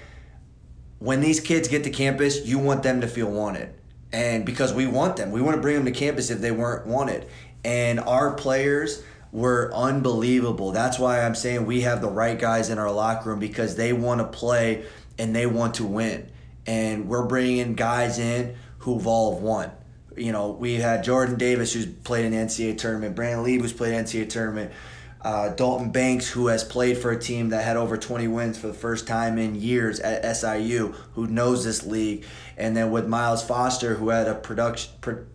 when 0.99 1.21
these 1.21 1.39
kids 1.39 1.67
get 1.67 1.86
to 1.86 1.89
campus, 1.89 2.45
you 2.45 2.60
want 2.60 2.84
them 2.84 3.02
to 3.02 3.08
feel 3.08 3.32
wanted 3.32 3.73
and 4.13 4.45
because 4.45 4.71
we 4.73 4.86
want 4.86 5.17
them 5.17 5.32
we 5.32 5.41
want 5.41 5.56
to 5.56 5.62
bring 5.62 5.76
them 5.76 5.86
to 5.86 5.91
campus 5.91 6.30
if 6.30 6.39
they 6.39 6.52
weren't 6.52 6.86
wanted 6.86 7.28
and 7.65 7.99
our 7.99 8.34
players 8.34 9.04
were 9.32 9.71
unbelievable 9.73 10.71
that's 10.71 10.99
why 10.99 11.21
i'm 11.21 11.36
saying 11.36 11.65
we 11.65 11.82
have 11.82 11.99
the 11.99 12.08
right 12.08 12.39
guys 12.39 12.69
in 12.69 12.78
our 12.78 12.91
locker 12.91 13.32
room 13.32 13.39
because 13.39 13.76
they 13.76 13.91
want 13.91 14.21
to 14.21 14.26
play 14.26 14.86
and 15.17 15.36
they 15.36 15.45
want 15.45 15.76
to 15.76 15.86
win 15.86 16.30
and 16.65 17.08
we're 17.08 17.26
bringing 17.26 17.76
guys 17.76 18.19
in 18.19 18.56
who've 18.80 19.08
all 19.08 19.39
won 19.39 19.71
you 20.15 20.32
know 20.32 20.52
we 20.52 20.76
had 20.76 21.04
jordan 21.04 21.38
davis 21.38 21.73
who's 21.73 21.86
played 21.86 22.26
in 22.26 22.32
the 22.32 22.38
ncaa 22.38 22.78
tournament 22.78 23.15
brandon 23.15 23.43
lee 23.43 23.58
who's 23.58 23.73
played 23.73 23.93
ncaa 23.93 24.30
tournament 24.30 24.71
uh, 25.23 25.49
Dalton 25.49 25.89
Banks, 25.89 26.28
who 26.28 26.47
has 26.47 26.63
played 26.63 26.97
for 26.97 27.12
a 27.12 27.19
team 27.19 27.49
that 27.49 27.63
had 27.63 27.78
over 27.78 27.97
20 27.97 28.28
wins 28.28 28.58
for 28.58 28.67
the 28.67 28.73
first 28.73 29.08
time 29.08 29.38
in 29.38 29.56
years 29.56 29.99
at 30.02 30.36
SIU, 30.36 30.93
who 31.13 31.28
knows 31.28 31.63
this 31.63 31.86
league, 31.86 32.26
and 32.58 32.76
then 32.76 32.91
with 32.91 33.08
Myles 33.08 33.41
Foster, 33.41 33.95
who 33.95 34.10
had 34.10 34.28
a 34.28 34.36
production, 34.36 34.91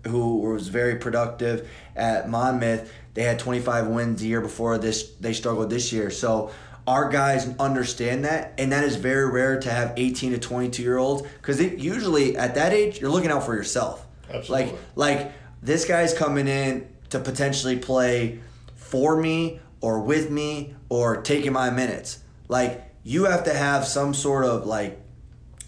who 0.06 0.40
was 0.40 0.68
very 0.68 0.96
productive 0.96 1.68
at 1.96 2.28
Monmouth. 2.28 2.92
They 3.14 3.22
had 3.22 3.38
25 3.38 3.86
wins 3.86 4.20
the 4.20 4.28
year 4.28 4.42
before 4.42 4.76
this. 4.76 5.10
They 5.20 5.32
struggled 5.32 5.70
this 5.70 5.90
year, 5.90 6.10
so 6.10 6.50
our 6.88 7.10
guys 7.10 7.54
understand 7.58 8.24
that, 8.24 8.54
and 8.56 8.72
that 8.72 8.82
is 8.82 8.96
very 8.96 9.30
rare 9.30 9.60
to 9.60 9.70
have 9.70 9.92
18 9.98 10.32
to 10.32 10.38
22 10.38 10.82
year 10.82 10.96
olds 10.96 11.22
because 11.36 11.60
it 11.60 11.78
usually 11.78 12.34
at 12.34 12.54
that 12.54 12.72
age 12.72 12.98
you're 12.98 13.10
looking 13.10 13.30
out 13.30 13.44
for 13.44 13.54
yourself. 13.54 14.06
Absolutely. 14.32 14.72
Like 14.72 14.80
like 14.96 15.32
this 15.62 15.84
guy's 15.84 16.14
coming 16.14 16.48
in 16.48 16.88
to 17.10 17.18
potentially 17.18 17.78
play 17.78 18.40
for 18.74 19.20
me 19.20 19.60
or 19.82 20.00
with 20.00 20.30
me 20.30 20.74
or 20.88 21.20
taking 21.20 21.52
my 21.52 21.68
minutes. 21.68 22.20
Like 22.48 22.90
you 23.04 23.26
have 23.26 23.44
to 23.44 23.52
have 23.52 23.86
some 23.86 24.14
sort 24.14 24.46
of 24.46 24.66
like 24.66 24.98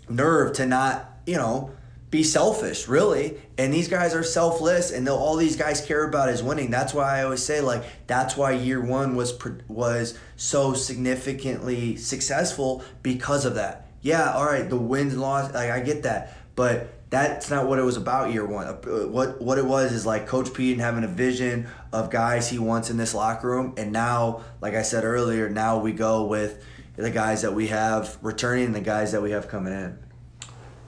nerve 0.09 0.54
to 0.54 0.64
not, 0.64 1.18
you 1.26 1.37
know, 1.37 1.70
be 2.11 2.25
selfish, 2.25 2.88
really. 2.88 3.37
And 3.57 3.73
these 3.73 3.88
guys 3.88 4.14
are 4.14 4.25
selfless, 4.25 4.90
and 4.90 5.09
all 5.09 5.37
these 5.37 5.57
guys 5.57 5.81
care 5.81 6.05
about 6.05 6.29
is 6.29 6.42
winning. 6.42 6.70
That's 6.70 6.92
why 6.92 7.20
I 7.20 7.25
always 7.25 7.42
say, 7.42 7.61
like, 7.61 7.85
that's 8.07 8.37
why 8.37 8.53
year 8.53 8.81
one 8.81 9.14
was 9.14 9.38
was 9.68 10.18
so 10.37 10.75
significantly 10.75 11.96
successful 11.96 12.85
because 13.03 13.44
of 13.44 13.55
that. 13.55 13.87
Yeah, 14.03 14.33
all 14.33 14.46
right, 14.46 14.68
the 14.68 14.77
wins 14.77 15.16
loss, 15.16 15.53
like 15.55 15.70
I 15.70 15.81
get 15.81 16.03
that, 16.03 16.37
but 16.57 16.88
that's 17.11 17.51
not 17.51 17.68
what 17.68 17.79
it 17.79 17.83
was 17.83 17.96
about 17.96 18.33
year 18.33 18.46
one. 18.46 18.66
Uh, 18.66 18.77
what 19.09 19.40
what 19.40 19.59
it 19.59 19.64
was 19.64 19.92
is 19.92 20.07
like 20.07 20.27
Coach 20.27 20.55
Pete 20.55 20.73
and 20.73 20.81
having 20.81 21.05
a 21.05 21.09
vision 21.09 21.68
of 21.92 22.11
guys 22.11 22.49
he 22.49 22.59
wants 22.59 22.90
in 22.90 22.96
this 22.96 23.14
locker 23.14 23.49
room, 23.49 23.75
and 23.77 23.92
now, 23.92 24.42
like 24.61 24.75
I 24.75 24.83
said 24.83 25.05
earlier, 25.05 25.49
now 25.49 25.79
we 25.79 25.92
go 25.92 26.25
with 26.25 26.64
the 26.96 27.11
guys 27.11 27.42
that 27.42 27.55
we 27.55 27.68
have 27.68 28.18
returning 28.20 28.66
and 28.66 28.75
the 28.75 28.81
guys 28.81 29.12
that 29.12 29.23
we 29.23 29.31
have 29.31 29.49
coming 29.49 29.73
in. 29.73 29.99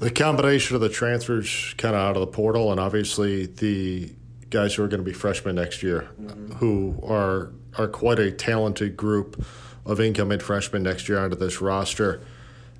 The 0.03 0.11
combination 0.11 0.75
of 0.75 0.83
the 0.83 0.89
transfers 0.89 1.75
kind 1.79 1.95
of 1.95 2.01
out 2.01 2.17
of 2.17 2.21
the 2.21 2.27
portal, 2.27 2.73
and 2.73 2.81
obviously 2.81 3.47
the 3.47 4.13
guys 4.51 4.75
who 4.75 4.83
are 4.83 4.89
going 4.89 4.99
to 4.99 5.05
be 5.05 5.13
freshmen 5.13 5.55
next 5.55 5.81
year, 5.81 6.09
mm-hmm. 6.21 6.55
who 6.55 6.99
are 7.07 7.53
are 7.79 7.87
quite 7.87 8.19
a 8.19 8.33
talented 8.33 8.97
group 8.97 9.45
of 9.87 10.01
incoming 10.01 10.41
freshmen 10.41 10.83
next 10.83 11.09
year 11.09 11.19
onto 11.19 11.37
this 11.37 11.61
roster. 11.61 12.21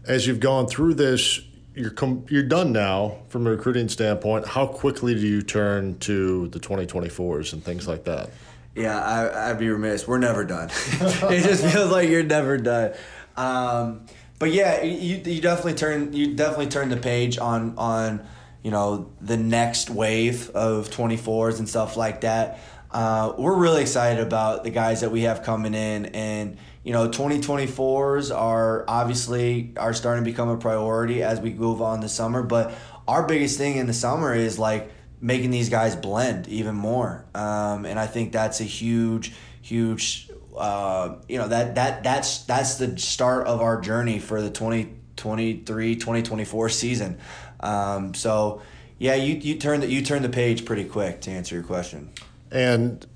As 0.05 0.27
you've 0.27 0.41
gone 0.41 0.67
through 0.67 0.95
this, 0.95 1.41
you're 1.77 1.91
com- 1.91 2.27
you're 2.29 2.43
done 2.43 2.73
now 2.73 3.19
from 3.29 3.47
a 3.47 3.51
recruiting 3.51 3.89
standpoint. 3.89 4.49
How 4.49 4.67
quickly 4.67 5.15
do 5.15 5.21
you 5.21 5.43
turn 5.43 5.99
to 6.01 6.49
the 6.49 6.59
2024s 6.59 7.53
and 7.53 7.65
things 7.65 7.87
like 7.87 8.03
that? 8.05 8.31
Yeah, 8.75 9.01
I, 9.01 9.51
would 9.51 9.61
be 9.61 9.69
remiss. 9.69 10.09
We're 10.09 10.19
never 10.19 10.45
done. 10.45 10.71
it 10.91 11.45
just 11.45 11.65
feels 11.65 11.93
like 11.93 12.09
you're 12.09 12.25
never 12.25 12.59
done. 12.59 12.95
Um, 13.37 14.07
but 14.43 14.51
yeah, 14.51 14.83
you, 14.83 15.23
you 15.25 15.41
definitely 15.41 15.75
turn 15.75 16.13
you 16.13 16.35
definitely 16.35 16.67
turn 16.67 16.89
the 16.89 16.97
page 16.97 17.39
on 17.39 17.79
on 17.79 18.27
you 18.65 18.73
know 18.73 19.13
the 19.21 19.37
next 19.37 19.89
wave 19.89 20.51
of 20.51 20.91
24s 20.91 21.61
and 21.61 21.69
stuff 21.69 21.97
like 21.97 22.23
that. 22.23 22.59
Uh, 22.91 23.35
we're 23.39 23.57
really 23.57 23.83
excited 23.83 24.21
about 24.21 24.65
the 24.65 24.71
guys 24.71 25.03
that 25.03 25.13
we 25.13 25.23
have 25.23 25.45
coming 25.45 25.75
in 25.75 26.07
and 26.07 26.57
you 26.83 26.93
know 26.93 27.09
2024s 27.09 28.37
are 28.37 28.85
obviously 28.89 29.73
are 29.77 29.95
starting 29.95 30.25
to 30.25 30.29
become 30.29 30.49
a 30.49 30.59
priority 30.59 31.23
as 31.23 31.39
we 31.39 31.53
move 31.55 31.81
on 31.81 32.01
the 32.01 32.09
summer 32.09 32.43
but 32.43 32.75
our 33.07 33.25
biggest 33.25 33.57
thing 33.57 33.77
in 33.77 33.87
the 33.87 33.95
summer 33.95 34.35
is 34.35 34.59
like 34.59 34.91
making 35.21 35.53
these 35.53 35.69
guys 35.69 35.95
blend 35.95 36.49
even 36.49 36.75
more 36.75 37.25
um, 37.35 37.87
and 37.87 37.99
i 37.99 38.07
think 38.07 38.33
that's 38.33 38.61
a 38.61 38.65
huge 38.65 39.33
huge 39.63 40.29
uh, 40.57 41.17
you 41.29 41.39
know 41.39 41.49
that 41.49 41.75
that 41.77 42.03
that's 42.03 42.45
that's 42.45 42.77
the 42.77 42.99
start 42.99 43.47
of 43.47 43.61
our 43.61 43.81
journey 43.81 44.19
for 44.19 44.43
the 44.43 44.51
2023 44.51 45.97
2024 45.97 46.69
season. 46.69 47.19
Um, 47.61 48.15
so 48.15 48.63
yeah 48.99 49.15
you, 49.15 49.35
you 49.35 49.57
turn 49.57 49.81
the 49.81 49.89
you 49.89 50.03
turn 50.03 50.23
the 50.23 50.29
page 50.29 50.65
pretty 50.65 50.85
quick 50.85 51.21
to 51.23 51.31
answer 51.31 51.55
your 51.55 51.65
question. 51.65 52.11
And 52.51 53.07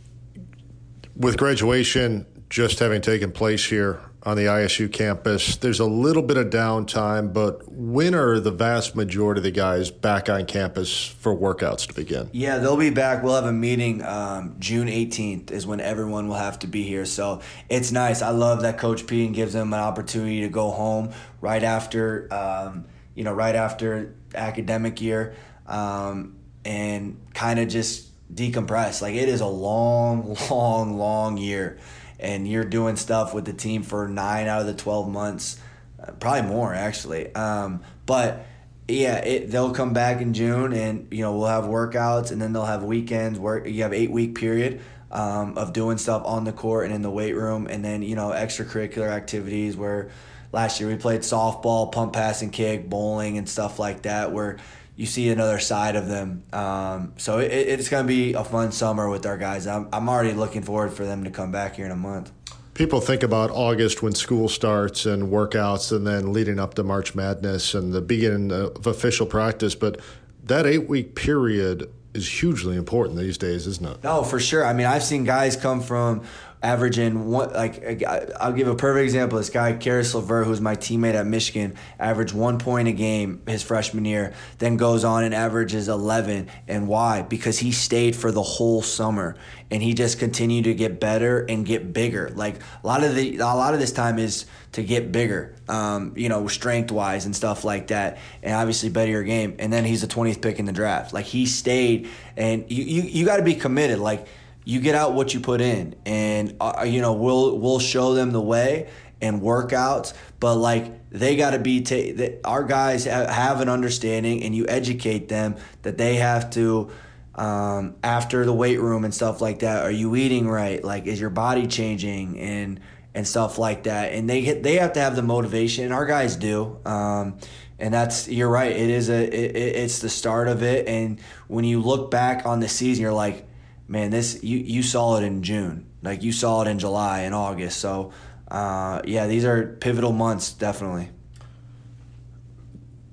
with 1.16 1.37
graduation 1.37 2.27
just 2.49 2.79
having 2.79 3.01
taken 3.01 3.33
place 3.33 3.64
here 3.64 4.01
on 4.27 4.37
the 4.37 4.47
ISU 4.47 4.93
campus. 4.93 5.55
There's 5.55 5.79
a 5.79 5.87
little 5.87 6.23
bit 6.23 6.37
of 6.37 6.49
downtime, 6.49 7.33
but 7.33 7.71
when 7.71 8.12
are 8.12 8.41
the 8.41 8.51
vast 8.51 8.97
majority 8.97 9.39
of 9.39 9.45
the 9.45 9.53
guys 9.53 9.93
back 9.93 10.29
on 10.29 10.47
campus 10.47 11.07
for 11.07 11.35
workouts 11.35 11.87
to 11.87 11.95
begin? 11.95 12.29
Yeah, 12.33 12.59
they'll 12.59 12.77
be 12.77 12.91
back. 12.91 13.23
We'll 13.23 13.37
have 13.37 13.45
a 13.45 13.53
meeting 13.53 14.03
um, 14.03 14.57
June 14.59 14.89
18th 14.89 15.53
is 15.53 15.65
when 15.65 15.81
everyone 15.81 16.27
will 16.27 16.35
have 16.35 16.59
to 16.59 16.67
be 16.67 16.83
here. 16.83 17.05
So 17.05 17.41
it's 17.69 17.93
nice. 17.93 18.21
I 18.21 18.31
love 18.31 18.62
that 18.62 18.79
Coach 18.79 19.07
P 19.07 19.29
gives 19.29 19.53
them 19.53 19.73
an 19.73 19.79
opportunity 19.79 20.41
to 20.41 20.49
go 20.49 20.73
home 20.73 21.12
right 21.41 21.62
after, 21.62 22.27
um, 22.35 22.87
you 23.15 23.23
know, 23.23 23.33
right 23.33 23.55
after 23.55 24.17
academic 24.35 25.01
year 25.01 25.37
um, 25.69 26.35
and 26.65 27.21
kind 27.33 27.61
of 27.61 27.69
just 27.69 28.11
decompress. 28.35 29.01
Like 29.03 29.15
it 29.15 29.29
is 29.29 29.41
a 29.41 29.47
long, 29.47 30.37
long, 30.51 30.99
long 30.99 31.37
year 31.37 31.79
and 32.19 32.49
you're 32.49 32.65
doing 32.65 32.97
stuff 32.97 33.35
with 33.35 33.45
the 33.45 33.53
team 33.53 33.83
for 33.83 34.09
nine 34.09 34.47
out 34.47 34.61
of 34.61 34.67
the 34.67 34.75
12 34.75 35.09
months, 35.09 35.61
uh, 36.03 36.13
probably 36.13 36.43
more 36.43 36.75
actually. 36.75 37.35
Um, 37.35 37.83
but 38.07 38.47
yeah, 38.89 39.17
it, 39.17 39.51
they'll 39.51 39.73
come 39.73 39.93
back 39.93 40.21
in 40.21 40.33
June 40.33 40.73
and, 40.73 41.09
you 41.11 41.23
know, 41.23 41.37
we'll 41.37 41.49
have 41.49 41.65
workouts 41.65 42.31
and 42.31 42.41
then 42.41 42.53
they'll 42.53 42.65
have 42.65 42.83
weekends 42.83 43.39
where 43.39 43.67
you 43.67 43.83
have 43.83 43.93
eight 43.93 44.11
week 44.11 44.35
period. 44.37 44.81
Um, 45.09 45.57
of 45.57 45.73
doing 45.73 45.99
stuff 45.99 46.23
on 46.27 46.43
the 46.43 46.53
court 46.53 46.87
and 46.87 46.93
in 46.93 47.01
the 47.01 47.11
weight 47.11 47.37
room, 47.37 47.69
and 47.69 47.83
then 47.83 48.03
you 48.03 48.17
know 48.17 48.31
extracurricular 48.31 49.09
activities 49.09 49.77
where 49.77 50.11
last 50.53 50.81
year 50.81 50.89
we 50.89 50.97
played 50.97 51.21
softball, 51.21 51.93
pump, 51.93 52.13
pass, 52.13 52.43
and 52.43 52.53
kick, 52.53 52.91
bowling, 52.91 53.39
and 53.39 53.49
stuff 53.49 53.79
like 53.79 54.03
that. 54.03 54.33
Where 54.33 54.59
you 54.97 55.05
see 55.05 55.29
another 55.29 55.59
side 55.59 55.95
of 55.95 56.09
them. 56.09 56.43
Um, 56.53 57.13
so 57.19 57.39
it, 57.39 57.53
it's 57.53 57.89
going 57.89 58.05
to 58.05 58.09
be 58.09 58.33
a 58.33 58.43
fun 58.43 58.73
summer 58.73 59.09
with 59.09 59.27
our 59.27 59.37
guys. 59.37 59.67
I'm, 59.67 59.89
I'm 59.93 60.09
already 60.09 60.33
looking 60.33 60.63
forward 60.63 60.93
for 60.93 61.05
them 61.05 61.25
to 61.25 61.31
come 61.31 61.53
back 61.53 61.77
here 61.77 61.85
in 61.85 61.93
a 61.93 61.97
month. 61.97 62.33
People 62.73 63.01
think 63.01 63.23
about 63.23 63.51
August 63.51 64.03
when 64.03 64.15
school 64.15 64.49
starts 64.49 65.07
and 65.07 65.31
workouts, 65.31 65.95
and 65.95 66.07
then 66.07 66.33
leading 66.33 66.59
up 66.59 66.75
to 66.75 66.83
March 66.83 67.15
Madness 67.15 67.75
and 67.75 67.93
the 67.93 68.03
beginning 68.03 68.53
of 68.53 68.87
official 68.87 69.27
practice. 69.27 69.75
But 69.75 70.01
that 70.45 70.67
eight 70.67 70.89
week 70.89 71.15
period 71.15 71.91
is 72.13 72.41
hugely 72.41 72.77
important 72.77 73.19
these 73.19 73.39
days, 73.39 73.67
isn't 73.67 73.87
it? 73.87 74.05
No, 74.05 74.23
for 74.23 74.41
sure. 74.41 74.65
I 74.65 74.73
mean, 74.73 74.87
I've 74.87 75.05
seen 75.05 75.25
guys 75.25 75.57
come 75.57 75.81
from 75.81 76.25
averaging 76.67 77.31
one 77.31 77.53
like 77.53 78.03
I'll 78.05 78.53
give 78.53 78.67
a 78.67 78.75
perfect 78.75 79.05
example. 79.05 79.39
This 79.39 79.51
guy 79.51 79.73
Caris 79.75 80.15
LeVert, 80.15 80.47
who's 80.47 80.61
my 80.61 80.75
teammate 80.75 81.15
at 81.15 81.25
Michigan, 81.25 81.77
averaged 81.99 82.35
one 82.35 82.59
point 82.59 82.89
a 82.89 82.93
game 82.93 83.41
his 83.47 83.63
freshman 83.63 84.05
year, 84.05 84.35
then 84.59 84.77
goes 84.77 85.05
on 85.05 85.23
and 85.23 85.33
averages 85.33 85.89
eleven. 85.89 86.49
And 86.67 86.89
why? 86.89 87.23
Because 87.23 87.59
he 87.61 87.71
stayed 87.71 88.17
for 88.17 88.33
the 88.33 88.43
whole 88.43 88.83
summer 88.83 89.37
and 89.71 89.81
he 89.81 89.95
just 89.95 90.19
continued 90.19 90.65
to 90.65 90.75
get 90.75 90.99
better 90.99 91.45
and 91.45 91.65
get 91.65 91.93
bigger. 91.93 92.31
Like 92.35 92.57
a 92.83 92.87
lot 92.87 93.05
of 93.05 93.15
the 93.15 93.37
a 93.37 93.45
lot 93.45 93.73
of 93.73 93.81
this 93.81 93.93
time 93.93 94.19
is 94.19 94.47
to 94.73 94.83
get 94.83 95.13
bigger, 95.13 95.55
um, 95.69 96.15
you 96.17 96.29
know, 96.29 96.49
strength 96.49 96.91
wise 96.91 97.27
and 97.27 97.35
stuff 97.35 97.65
like 97.65 97.87
that, 97.89 98.19
and 98.43 98.55
obviously 98.55 98.89
better 98.89 99.11
your 99.11 99.23
game. 99.23 99.55
And 99.61 99.73
then 99.73 99.85
he's 99.85 100.01
the 100.01 100.09
twentieth 100.09 100.41
pick 100.41 100.59
in 100.59 100.65
the 100.65 100.73
draft. 100.73 101.13
Like 101.13 101.27
he 101.27 101.47
stayed, 101.47 102.09
and 102.37 102.65
you 102.69 102.83
you, 102.83 103.03
you 103.03 103.25
got 103.25 103.37
to 103.37 103.45
be 103.45 103.55
committed. 103.55 104.01
Like 104.01 104.27
you 104.67 104.81
get 104.81 104.95
out 104.95 105.15
what 105.15 105.33
you 105.33 105.41
put 105.41 105.63
in 105.63 105.95
and 106.05 106.55
uh, 106.61 106.85
you 106.87 107.01
know 107.01 107.15
we'll 107.15 107.59
we'll 107.59 107.79
show 107.79 108.13
them 108.13 108.33
the 108.33 108.41
way 108.41 108.91
and 109.23 109.41
workouts 109.41 110.13
but 110.41 110.57
like 110.57 110.93
they 111.11 111.37
got 111.37 111.53
to 111.53 111.59
be 111.59 111.81
ta- 111.81 112.39
our 112.45 112.65
guys 112.65 113.05
have 113.05 113.63
an 113.63 113.71
understanding 113.71 114.43
and 114.43 114.55
you 114.55 114.67
educate 114.69 115.29
them 115.29 115.57
that 115.83 115.97
they 115.97 116.17
have 116.17 116.51
to 116.51 116.91
um, 117.37 117.97
after 118.03 118.45
the 118.45 118.53
weight 118.53 118.81
room 118.81 119.05
and 119.05 119.15
stuff 119.15 119.41
like 119.41 119.61
that. 119.61 119.85
Are 119.85 119.91
you 119.91 120.17
eating 120.17 120.49
right? 120.49 120.83
Like, 120.83 121.07
is 121.07 121.21
your 121.21 121.31
body 121.31 121.67
changing 121.67 122.39
and 122.39 122.81
and 123.15 123.27
stuff 123.27 123.59
like 123.59 123.85
that? 123.85 124.13
And 124.13 124.29
they 124.29 124.43
they 124.61 124.77
have 124.77 124.95
to 124.95 125.01
have 125.01 125.17
the 125.17 125.23
motivation. 125.23 125.85
And 125.85 125.93
our 125.93 126.07
guys 126.07 126.37
do. 126.37 126.79
Um, 126.85 127.39
and 127.79 127.93
that's 127.93 128.27
you're 128.29 128.49
right. 128.49 128.73
It 128.73 128.91
is 128.91 129.11
a 129.11 129.23
it, 129.23 129.57
it's 129.57 129.99
the 129.99 130.09
start 130.09 130.49
of 130.49 130.63
it. 130.63 130.89
And 130.89 131.21
when 131.47 131.65
you 131.65 131.81
look 131.81 132.11
back 132.11 132.47
on 132.47 132.61
the 132.61 132.69
season, 132.69 133.03
you're 133.03 133.13
like, 133.13 133.46
man, 133.88 134.11
this 134.11 134.42
you 134.42 134.59
you 134.59 134.83
saw 134.83 135.16
it 135.18 135.25
in 135.25 135.42
June. 135.42 135.87
Like 136.03 136.22
you 136.22 136.33
saw 136.33 136.62
it 136.62 136.68
in 136.68 136.79
July 136.79 137.20
and 137.20 137.35
August. 137.35 137.79
So 137.79 138.12
uh, 138.49 139.03
yeah, 139.05 139.27
these 139.27 139.44
are 139.44 139.77
pivotal 139.81 140.12
months, 140.12 140.53
definitely. 140.53 141.11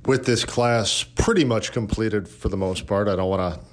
With 0.05 0.25
this 0.25 0.43
class 0.43 1.03
pretty 1.03 1.45
much 1.45 1.71
completed 1.71 2.27
for 2.27 2.49
the 2.49 2.57
most 2.57 2.87
part, 2.87 3.07
I 3.07 3.15
don't 3.15 3.29
want 3.29 3.55
to 3.55 3.65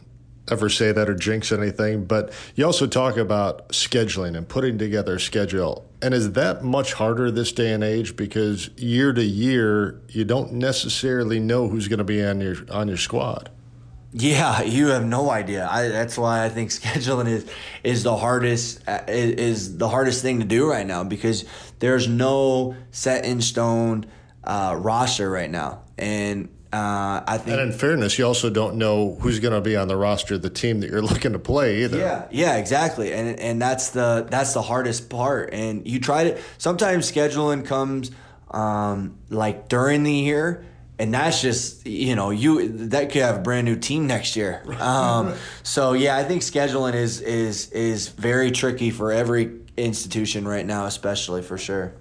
ever 0.52 0.68
say 0.68 0.92
that 0.92 1.08
or 1.08 1.14
jinx 1.14 1.52
anything, 1.52 2.04
but 2.04 2.32
you 2.54 2.64
also 2.64 2.86
talk 2.86 3.16
about 3.16 3.68
scheduling 3.70 4.36
and 4.36 4.48
putting 4.48 4.78
together 4.78 5.16
a 5.16 5.20
schedule. 5.20 5.88
And 6.02 6.14
is 6.14 6.32
that 6.32 6.64
much 6.64 6.94
harder 6.94 7.30
this 7.30 7.52
day 7.52 7.72
and 7.72 7.84
age 7.84 8.16
because 8.16 8.68
year 8.76 9.12
to 9.12 9.22
year 9.22 10.00
you 10.08 10.24
don't 10.24 10.52
necessarily 10.52 11.38
know 11.38 11.68
who's 11.68 11.88
going 11.88 11.98
to 11.98 12.04
be 12.04 12.24
on 12.24 12.40
your 12.40 12.56
on 12.70 12.88
your 12.88 12.96
squad? 12.96 13.50
Yeah, 14.12 14.62
you 14.62 14.88
have 14.88 15.04
no 15.04 15.30
idea. 15.30 15.68
I, 15.70 15.88
that's 15.88 16.18
why 16.18 16.44
I 16.44 16.48
think 16.48 16.70
scheduling 16.70 17.28
is 17.28 17.50
is 17.84 18.02
the 18.02 18.16
hardest 18.16 18.82
is, 19.08 19.32
is 19.32 19.78
the 19.78 19.88
hardest 19.88 20.22
thing 20.22 20.40
to 20.40 20.44
do 20.44 20.68
right 20.68 20.86
now 20.86 21.04
because 21.04 21.44
there's 21.78 22.08
no 22.08 22.76
set 22.90 23.24
in 23.24 23.40
stone 23.40 24.06
uh, 24.42 24.76
roster 24.78 25.30
right 25.30 25.50
now, 25.50 25.82
and 25.96 26.48
uh, 26.72 27.22
I 27.26 27.38
think. 27.38 27.58
And 27.58 27.72
in 27.72 27.78
fairness, 27.78 28.18
you 28.18 28.26
also 28.26 28.50
don't 28.50 28.76
know 28.76 29.16
who's 29.20 29.40
going 29.40 29.54
to 29.54 29.60
be 29.60 29.76
on 29.76 29.88
the 29.88 29.96
roster 29.96 30.34
of 30.34 30.42
the 30.42 30.50
team 30.50 30.80
that 30.80 30.90
you're 30.90 31.02
looking 31.12 31.32
to 31.32 31.38
play 31.38 31.84
either. 31.84 31.98
Yeah, 31.98 32.26
yeah, 32.30 32.56
exactly, 32.56 33.12
and 33.12 33.38
and 33.38 33.62
that's 33.62 33.90
the 33.90 34.26
that's 34.28 34.54
the 34.54 34.62
hardest 34.62 35.08
part. 35.08 35.50
And 35.52 35.86
you 35.86 36.00
try 36.00 36.24
to 36.24 36.40
sometimes 36.58 37.10
scheduling 37.10 37.64
comes 37.64 38.10
um, 38.50 39.18
like 39.28 39.68
during 39.68 40.02
the 40.02 40.12
year 40.12 40.64
and 41.00 41.14
that's 41.14 41.40
just 41.40 41.86
you 41.86 42.14
know 42.14 42.28
you 42.28 42.68
that 42.88 43.10
could 43.10 43.22
have 43.22 43.38
a 43.38 43.40
brand 43.40 43.64
new 43.64 43.74
team 43.74 44.06
next 44.06 44.36
year. 44.36 44.62
Um, 44.78 45.34
so 45.62 45.94
yeah, 45.94 46.16
I 46.16 46.24
think 46.24 46.42
scheduling 46.42 46.94
is 46.94 47.22
is 47.22 47.70
is 47.70 48.08
very 48.08 48.50
tricky 48.50 48.90
for 48.90 49.10
every 49.10 49.60
institution 49.78 50.46
right 50.46 50.64
now, 50.64 50.84
especially 50.84 51.40
for 51.42 51.56
sure. 51.56 51.94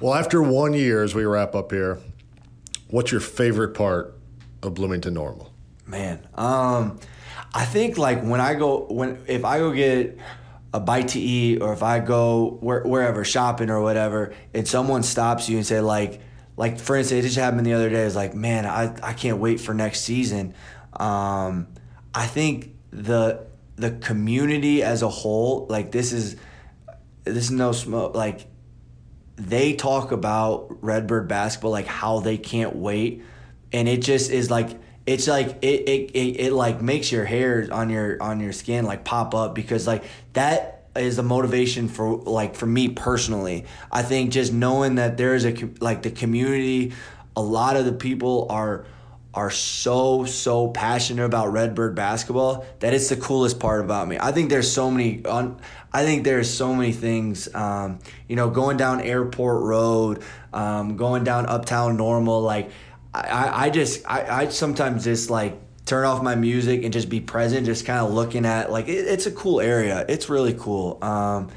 Well, 0.00 0.14
after 0.14 0.42
one 0.42 0.74
year, 0.74 1.04
as 1.04 1.14
we 1.14 1.24
wrap 1.24 1.54
up 1.54 1.70
here, 1.70 1.98
what's 2.88 3.12
your 3.12 3.20
favorite 3.20 3.74
part 3.74 4.18
of 4.64 4.74
Bloomington 4.74 5.14
Normal? 5.14 5.52
Man, 5.86 6.26
um, 6.34 6.98
I 7.54 7.64
think 7.64 7.98
like 7.98 8.20
when 8.24 8.40
I 8.40 8.54
go 8.54 8.84
when 8.90 9.22
if 9.28 9.44
I 9.44 9.58
go 9.58 9.72
get 9.72 10.18
a 10.74 10.80
bite 10.80 11.08
to 11.08 11.20
eat 11.20 11.62
or 11.62 11.72
if 11.72 11.84
I 11.84 12.00
go 12.00 12.58
where, 12.60 12.82
wherever 12.82 13.24
shopping 13.24 13.70
or 13.70 13.80
whatever, 13.80 14.34
and 14.52 14.66
someone 14.66 15.04
stops 15.04 15.48
you 15.48 15.56
and 15.56 15.64
say 15.64 15.80
like 15.80 16.20
like 16.56 16.78
for 16.78 16.96
instance, 16.96 17.20
it 17.20 17.22
just 17.22 17.38
happened 17.38 17.66
the 17.66 17.72
other 17.72 17.90
day. 17.90 18.02
It's 18.02 18.16
like, 18.16 18.34
man, 18.34 18.66
I, 18.66 18.94
I 19.02 19.12
can't 19.14 19.38
wait 19.38 19.60
for 19.60 19.74
next 19.74 20.02
season. 20.02 20.54
Um, 20.92 21.68
I 22.14 22.26
think 22.26 22.74
the 22.90 23.46
the 23.76 23.90
community 23.90 24.82
as 24.82 25.02
a 25.02 25.08
whole, 25.08 25.66
like 25.68 25.92
this 25.92 26.12
is 26.12 26.36
this 27.24 27.44
is 27.44 27.50
no 27.50 27.72
smoke. 27.72 28.14
Like 28.14 28.46
they 29.36 29.74
talk 29.74 30.12
about 30.12 30.82
Redbird 30.82 31.26
basketball, 31.26 31.70
like 31.70 31.86
how 31.86 32.20
they 32.20 32.36
can't 32.36 32.76
wait, 32.76 33.22
and 33.72 33.88
it 33.88 34.02
just 34.02 34.30
is 34.30 34.50
like 34.50 34.78
it's 35.06 35.26
like 35.26 35.58
it, 35.62 35.88
it, 35.88 36.10
it, 36.12 36.40
it 36.40 36.52
like 36.52 36.80
makes 36.80 37.10
your 37.10 37.24
hair 37.24 37.66
on 37.72 37.90
your 37.90 38.22
on 38.22 38.40
your 38.40 38.52
skin 38.52 38.84
like 38.84 39.04
pop 39.04 39.34
up 39.34 39.54
because 39.54 39.86
like 39.86 40.04
that 40.34 40.71
is 40.96 41.18
a 41.18 41.22
motivation 41.22 41.88
for 41.88 42.16
like 42.16 42.54
for 42.54 42.66
me 42.66 42.88
personally. 42.88 43.64
I 43.90 44.02
think 44.02 44.30
just 44.30 44.52
knowing 44.52 44.96
that 44.96 45.16
there 45.16 45.34
is 45.34 45.44
a 45.44 45.54
like 45.80 46.02
the 46.02 46.10
community, 46.10 46.92
a 47.36 47.42
lot 47.42 47.76
of 47.76 47.84
the 47.84 47.92
people 47.92 48.46
are 48.50 48.84
are 49.34 49.50
so 49.50 50.24
so 50.26 50.68
passionate 50.68 51.24
about 51.24 51.52
Redbird 51.52 51.94
basketball 51.94 52.66
that 52.80 52.92
it's 52.92 53.08
the 53.08 53.16
coolest 53.16 53.58
part 53.58 53.82
about 53.82 54.06
me. 54.06 54.18
I 54.20 54.32
think 54.32 54.50
there's 54.50 54.70
so 54.70 54.90
many 54.90 55.24
on 55.24 55.60
I 55.92 56.04
think 56.04 56.24
there's 56.24 56.50
so 56.52 56.74
many 56.74 56.92
things 56.92 57.52
um, 57.54 57.98
you 58.28 58.36
know 58.36 58.50
going 58.50 58.76
down 58.76 59.00
Airport 59.00 59.62
Road, 59.62 60.22
um, 60.52 60.96
going 60.96 61.24
down 61.24 61.46
Uptown 61.46 61.96
Normal 61.96 62.42
like 62.42 62.70
I, 63.14 63.66
I 63.66 63.70
just 63.70 64.02
I, 64.06 64.42
I 64.42 64.48
sometimes 64.48 65.04
just 65.04 65.30
like 65.30 65.58
turn 65.84 66.04
off 66.04 66.22
my 66.22 66.34
music 66.34 66.84
and 66.84 66.92
just 66.92 67.08
be 67.08 67.20
present, 67.20 67.66
just 67.66 67.84
kind 67.84 68.00
of 68.00 68.12
looking 68.12 68.46
at 68.46 68.70
like 68.70 68.88
it, 68.88 69.06
it's 69.06 69.26
a 69.26 69.32
cool 69.32 69.60
area. 69.60 70.04
It's 70.08 70.28
really 70.28 70.54
cool. 70.54 70.98
Um, 71.02 71.50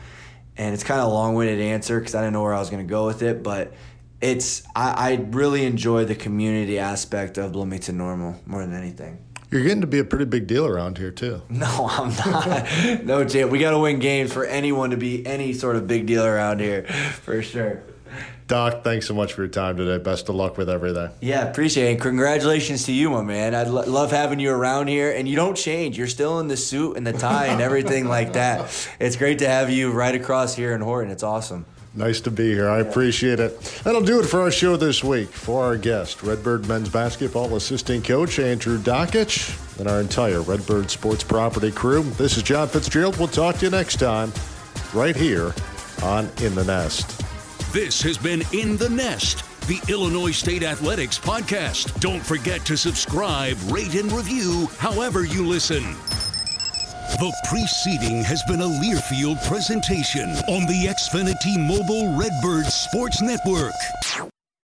and 0.58 0.74
it's 0.74 0.84
kind 0.84 1.02
of 1.02 1.08
a 1.08 1.10
long-winded 1.10 1.60
answer 1.60 2.00
because 2.00 2.16
I 2.16 2.22
didn't 2.22 2.34
know 2.34 2.42
where 2.42 2.54
I 2.54 2.60
was 2.60 2.70
going 2.70 2.86
to 2.86 2.90
go 2.90 3.06
with 3.06 3.22
it, 3.22 3.44
but 3.44 3.74
it's 4.22 4.64
I, 4.76 5.12
I 5.12 5.16
really 5.32 5.66
enjoy 5.66 6.06
the 6.06 6.16
community 6.16 6.80
aspect 6.80 7.38
of 7.38 7.52
Bloomington 7.52 7.98
Normal 7.98 8.40
more 8.46 8.62
than 8.66 8.74
anything. 8.74 9.20
You're 9.52 9.62
getting 9.62 9.82
to 9.82 9.88
be 9.88 10.00
a 10.00 10.04
pretty 10.04 10.26
big 10.26 10.48
deal 10.48 10.66
around 10.66 10.98
here 10.98 11.12
too. 11.12 11.42
No, 11.50 11.88
I'm 11.90 12.10
not. 12.16 13.06
no, 13.06 13.24
Jay, 13.24 13.46
we 13.46 13.60
got 13.60 13.72
to 13.72 13.80
win 13.80 14.00
games 14.00 14.34
for 14.34 14.46
anyone 14.46 14.90
to 14.90 14.98
be 14.98 15.26
any 15.26 15.54
sort 15.54 15.76
of 15.76 15.88
big 15.88 16.06
deal 16.08 16.26
around 16.26 16.60
here, 16.60 16.84
for 17.22 17.42
sure. 17.42 17.84
Doc, 18.48 18.84
thanks 18.84 19.08
so 19.08 19.16
much 19.16 19.34
for 19.34 19.42
your 19.42 19.50
time 19.50 19.76
today. 19.76 19.98
Best 19.98 20.30
of 20.30 20.36
luck 20.36 20.56
with 20.56 20.70
everything. 20.70 21.10
Yeah, 21.20 21.50
appreciate 21.50 21.88
it. 21.88 21.92
And 21.94 22.02
congratulations 22.02 22.84
to 22.86 22.92
you, 22.92 23.10
my 23.10 23.24
man. 23.24 23.56
I 23.56 23.64
lo- 23.64 23.84
love 23.88 24.12
having 24.12 24.40
you 24.40 24.52
around 24.52 24.88
here, 24.88 25.12
and 25.12 25.28
you 25.28 25.36
don't 25.36 25.58
change. 25.58 25.98
You're 25.98 26.06
still 26.06 26.40
in 26.40 26.48
the 26.48 26.58
suit 26.58 26.96
and 26.96 27.08
the 27.08 27.14
tie 27.14 27.48
and 27.48 27.60
everything 27.60 28.08
like 28.08 28.34
that. 28.34 28.88
It's 29.00 29.16
great 29.16 29.40
to 29.40 29.48
have 29.48 29.72
you 29.72 29.92
right 29.92 30.14
across 30.14 30.56
here 30.56 30.76
in 30.76 30.82
Horton. 30.82 31.12
It's 31.12 31.24
awesome. 31.24 31.66
Nice 31.96 32.22
to 32.22 32.30
be 32.32 32.54
here. 32.54 32.70
I 32.70 32.80
appreciate 32.82 33.40
it. 33.40 33.60
That'll 33.84 34.02
do 34.02 34.20
it 34.20 34.26
for 34.26 34.42
our 34.42 34.52
show 34.52 34.76
this 34.78 35.04
week. 35.04 35.30
For 35.30 35.64
our 35.64 35.78
guest, 35.78 36.22
Redbird 36.22 36.68
men's 36.68 36.90
basketball 36.90 37.56
assistant 37.56 38.06
coach 38.06 38.38
Andrew 38.38 38.78
Dakich, 38.78 39.80
and 39.80 39.88
our 39.88 40.02
entire 40.02 40.42
Redbird 40.42 40.92
sports 40.92 41.24
property 41.24 41.72
crew. 41.72 42.04
This 42.04 42.38
is 42.38 42.44
John 42.44 42.68
Fitzgerald. 42.68 43.18
We'll 43.18 43.28
talk 43.30 43.56
to 43.58 43.66
you 43.66 43.72
next 43.72 43.96
time, 43.96 44.32
right 44.94 45.16
here 45.16 45.54
on 46.04 46.30
In 46.42 46.54
the 46.54 46.66
Nest. 46.66 47.24
This 47.76 48.02
has 48.04 48.18
been 48.18 48.42
In 48.54 48.78
the 48.78 48.88
Nest, 48.88 49.44
the 49.68 49.82
Illinois 49.92 50.32
State 50.32 50.64
Athletics 50.64 51.20
podcast. 51.20 52.00
Don't 52.00 52.26
forget 52.26 52.66
to 52.68 52.78
subscribe, 52.78 53.58
rate, 53.70 53.96
and 53.96 54.10
review 54.14 54.68
however 54.78 55.26
you 55.26 55.46
listen. 55.46 55.84
The 57.20 57.36
preceding 57.50 58.24
has 58.24 58.42
been 58.48 58.62
a 58.62 58.64
Learfield 58.64 59.46
presentation 59.46 60.30
on 60.48 60.66
the 60.68 60.86
Xfinity 60.88 61.68
Mobile 61.68 62.18
Redbird 62.18 62.68
Sports 62.68 63.22
Network. 63.22 63.74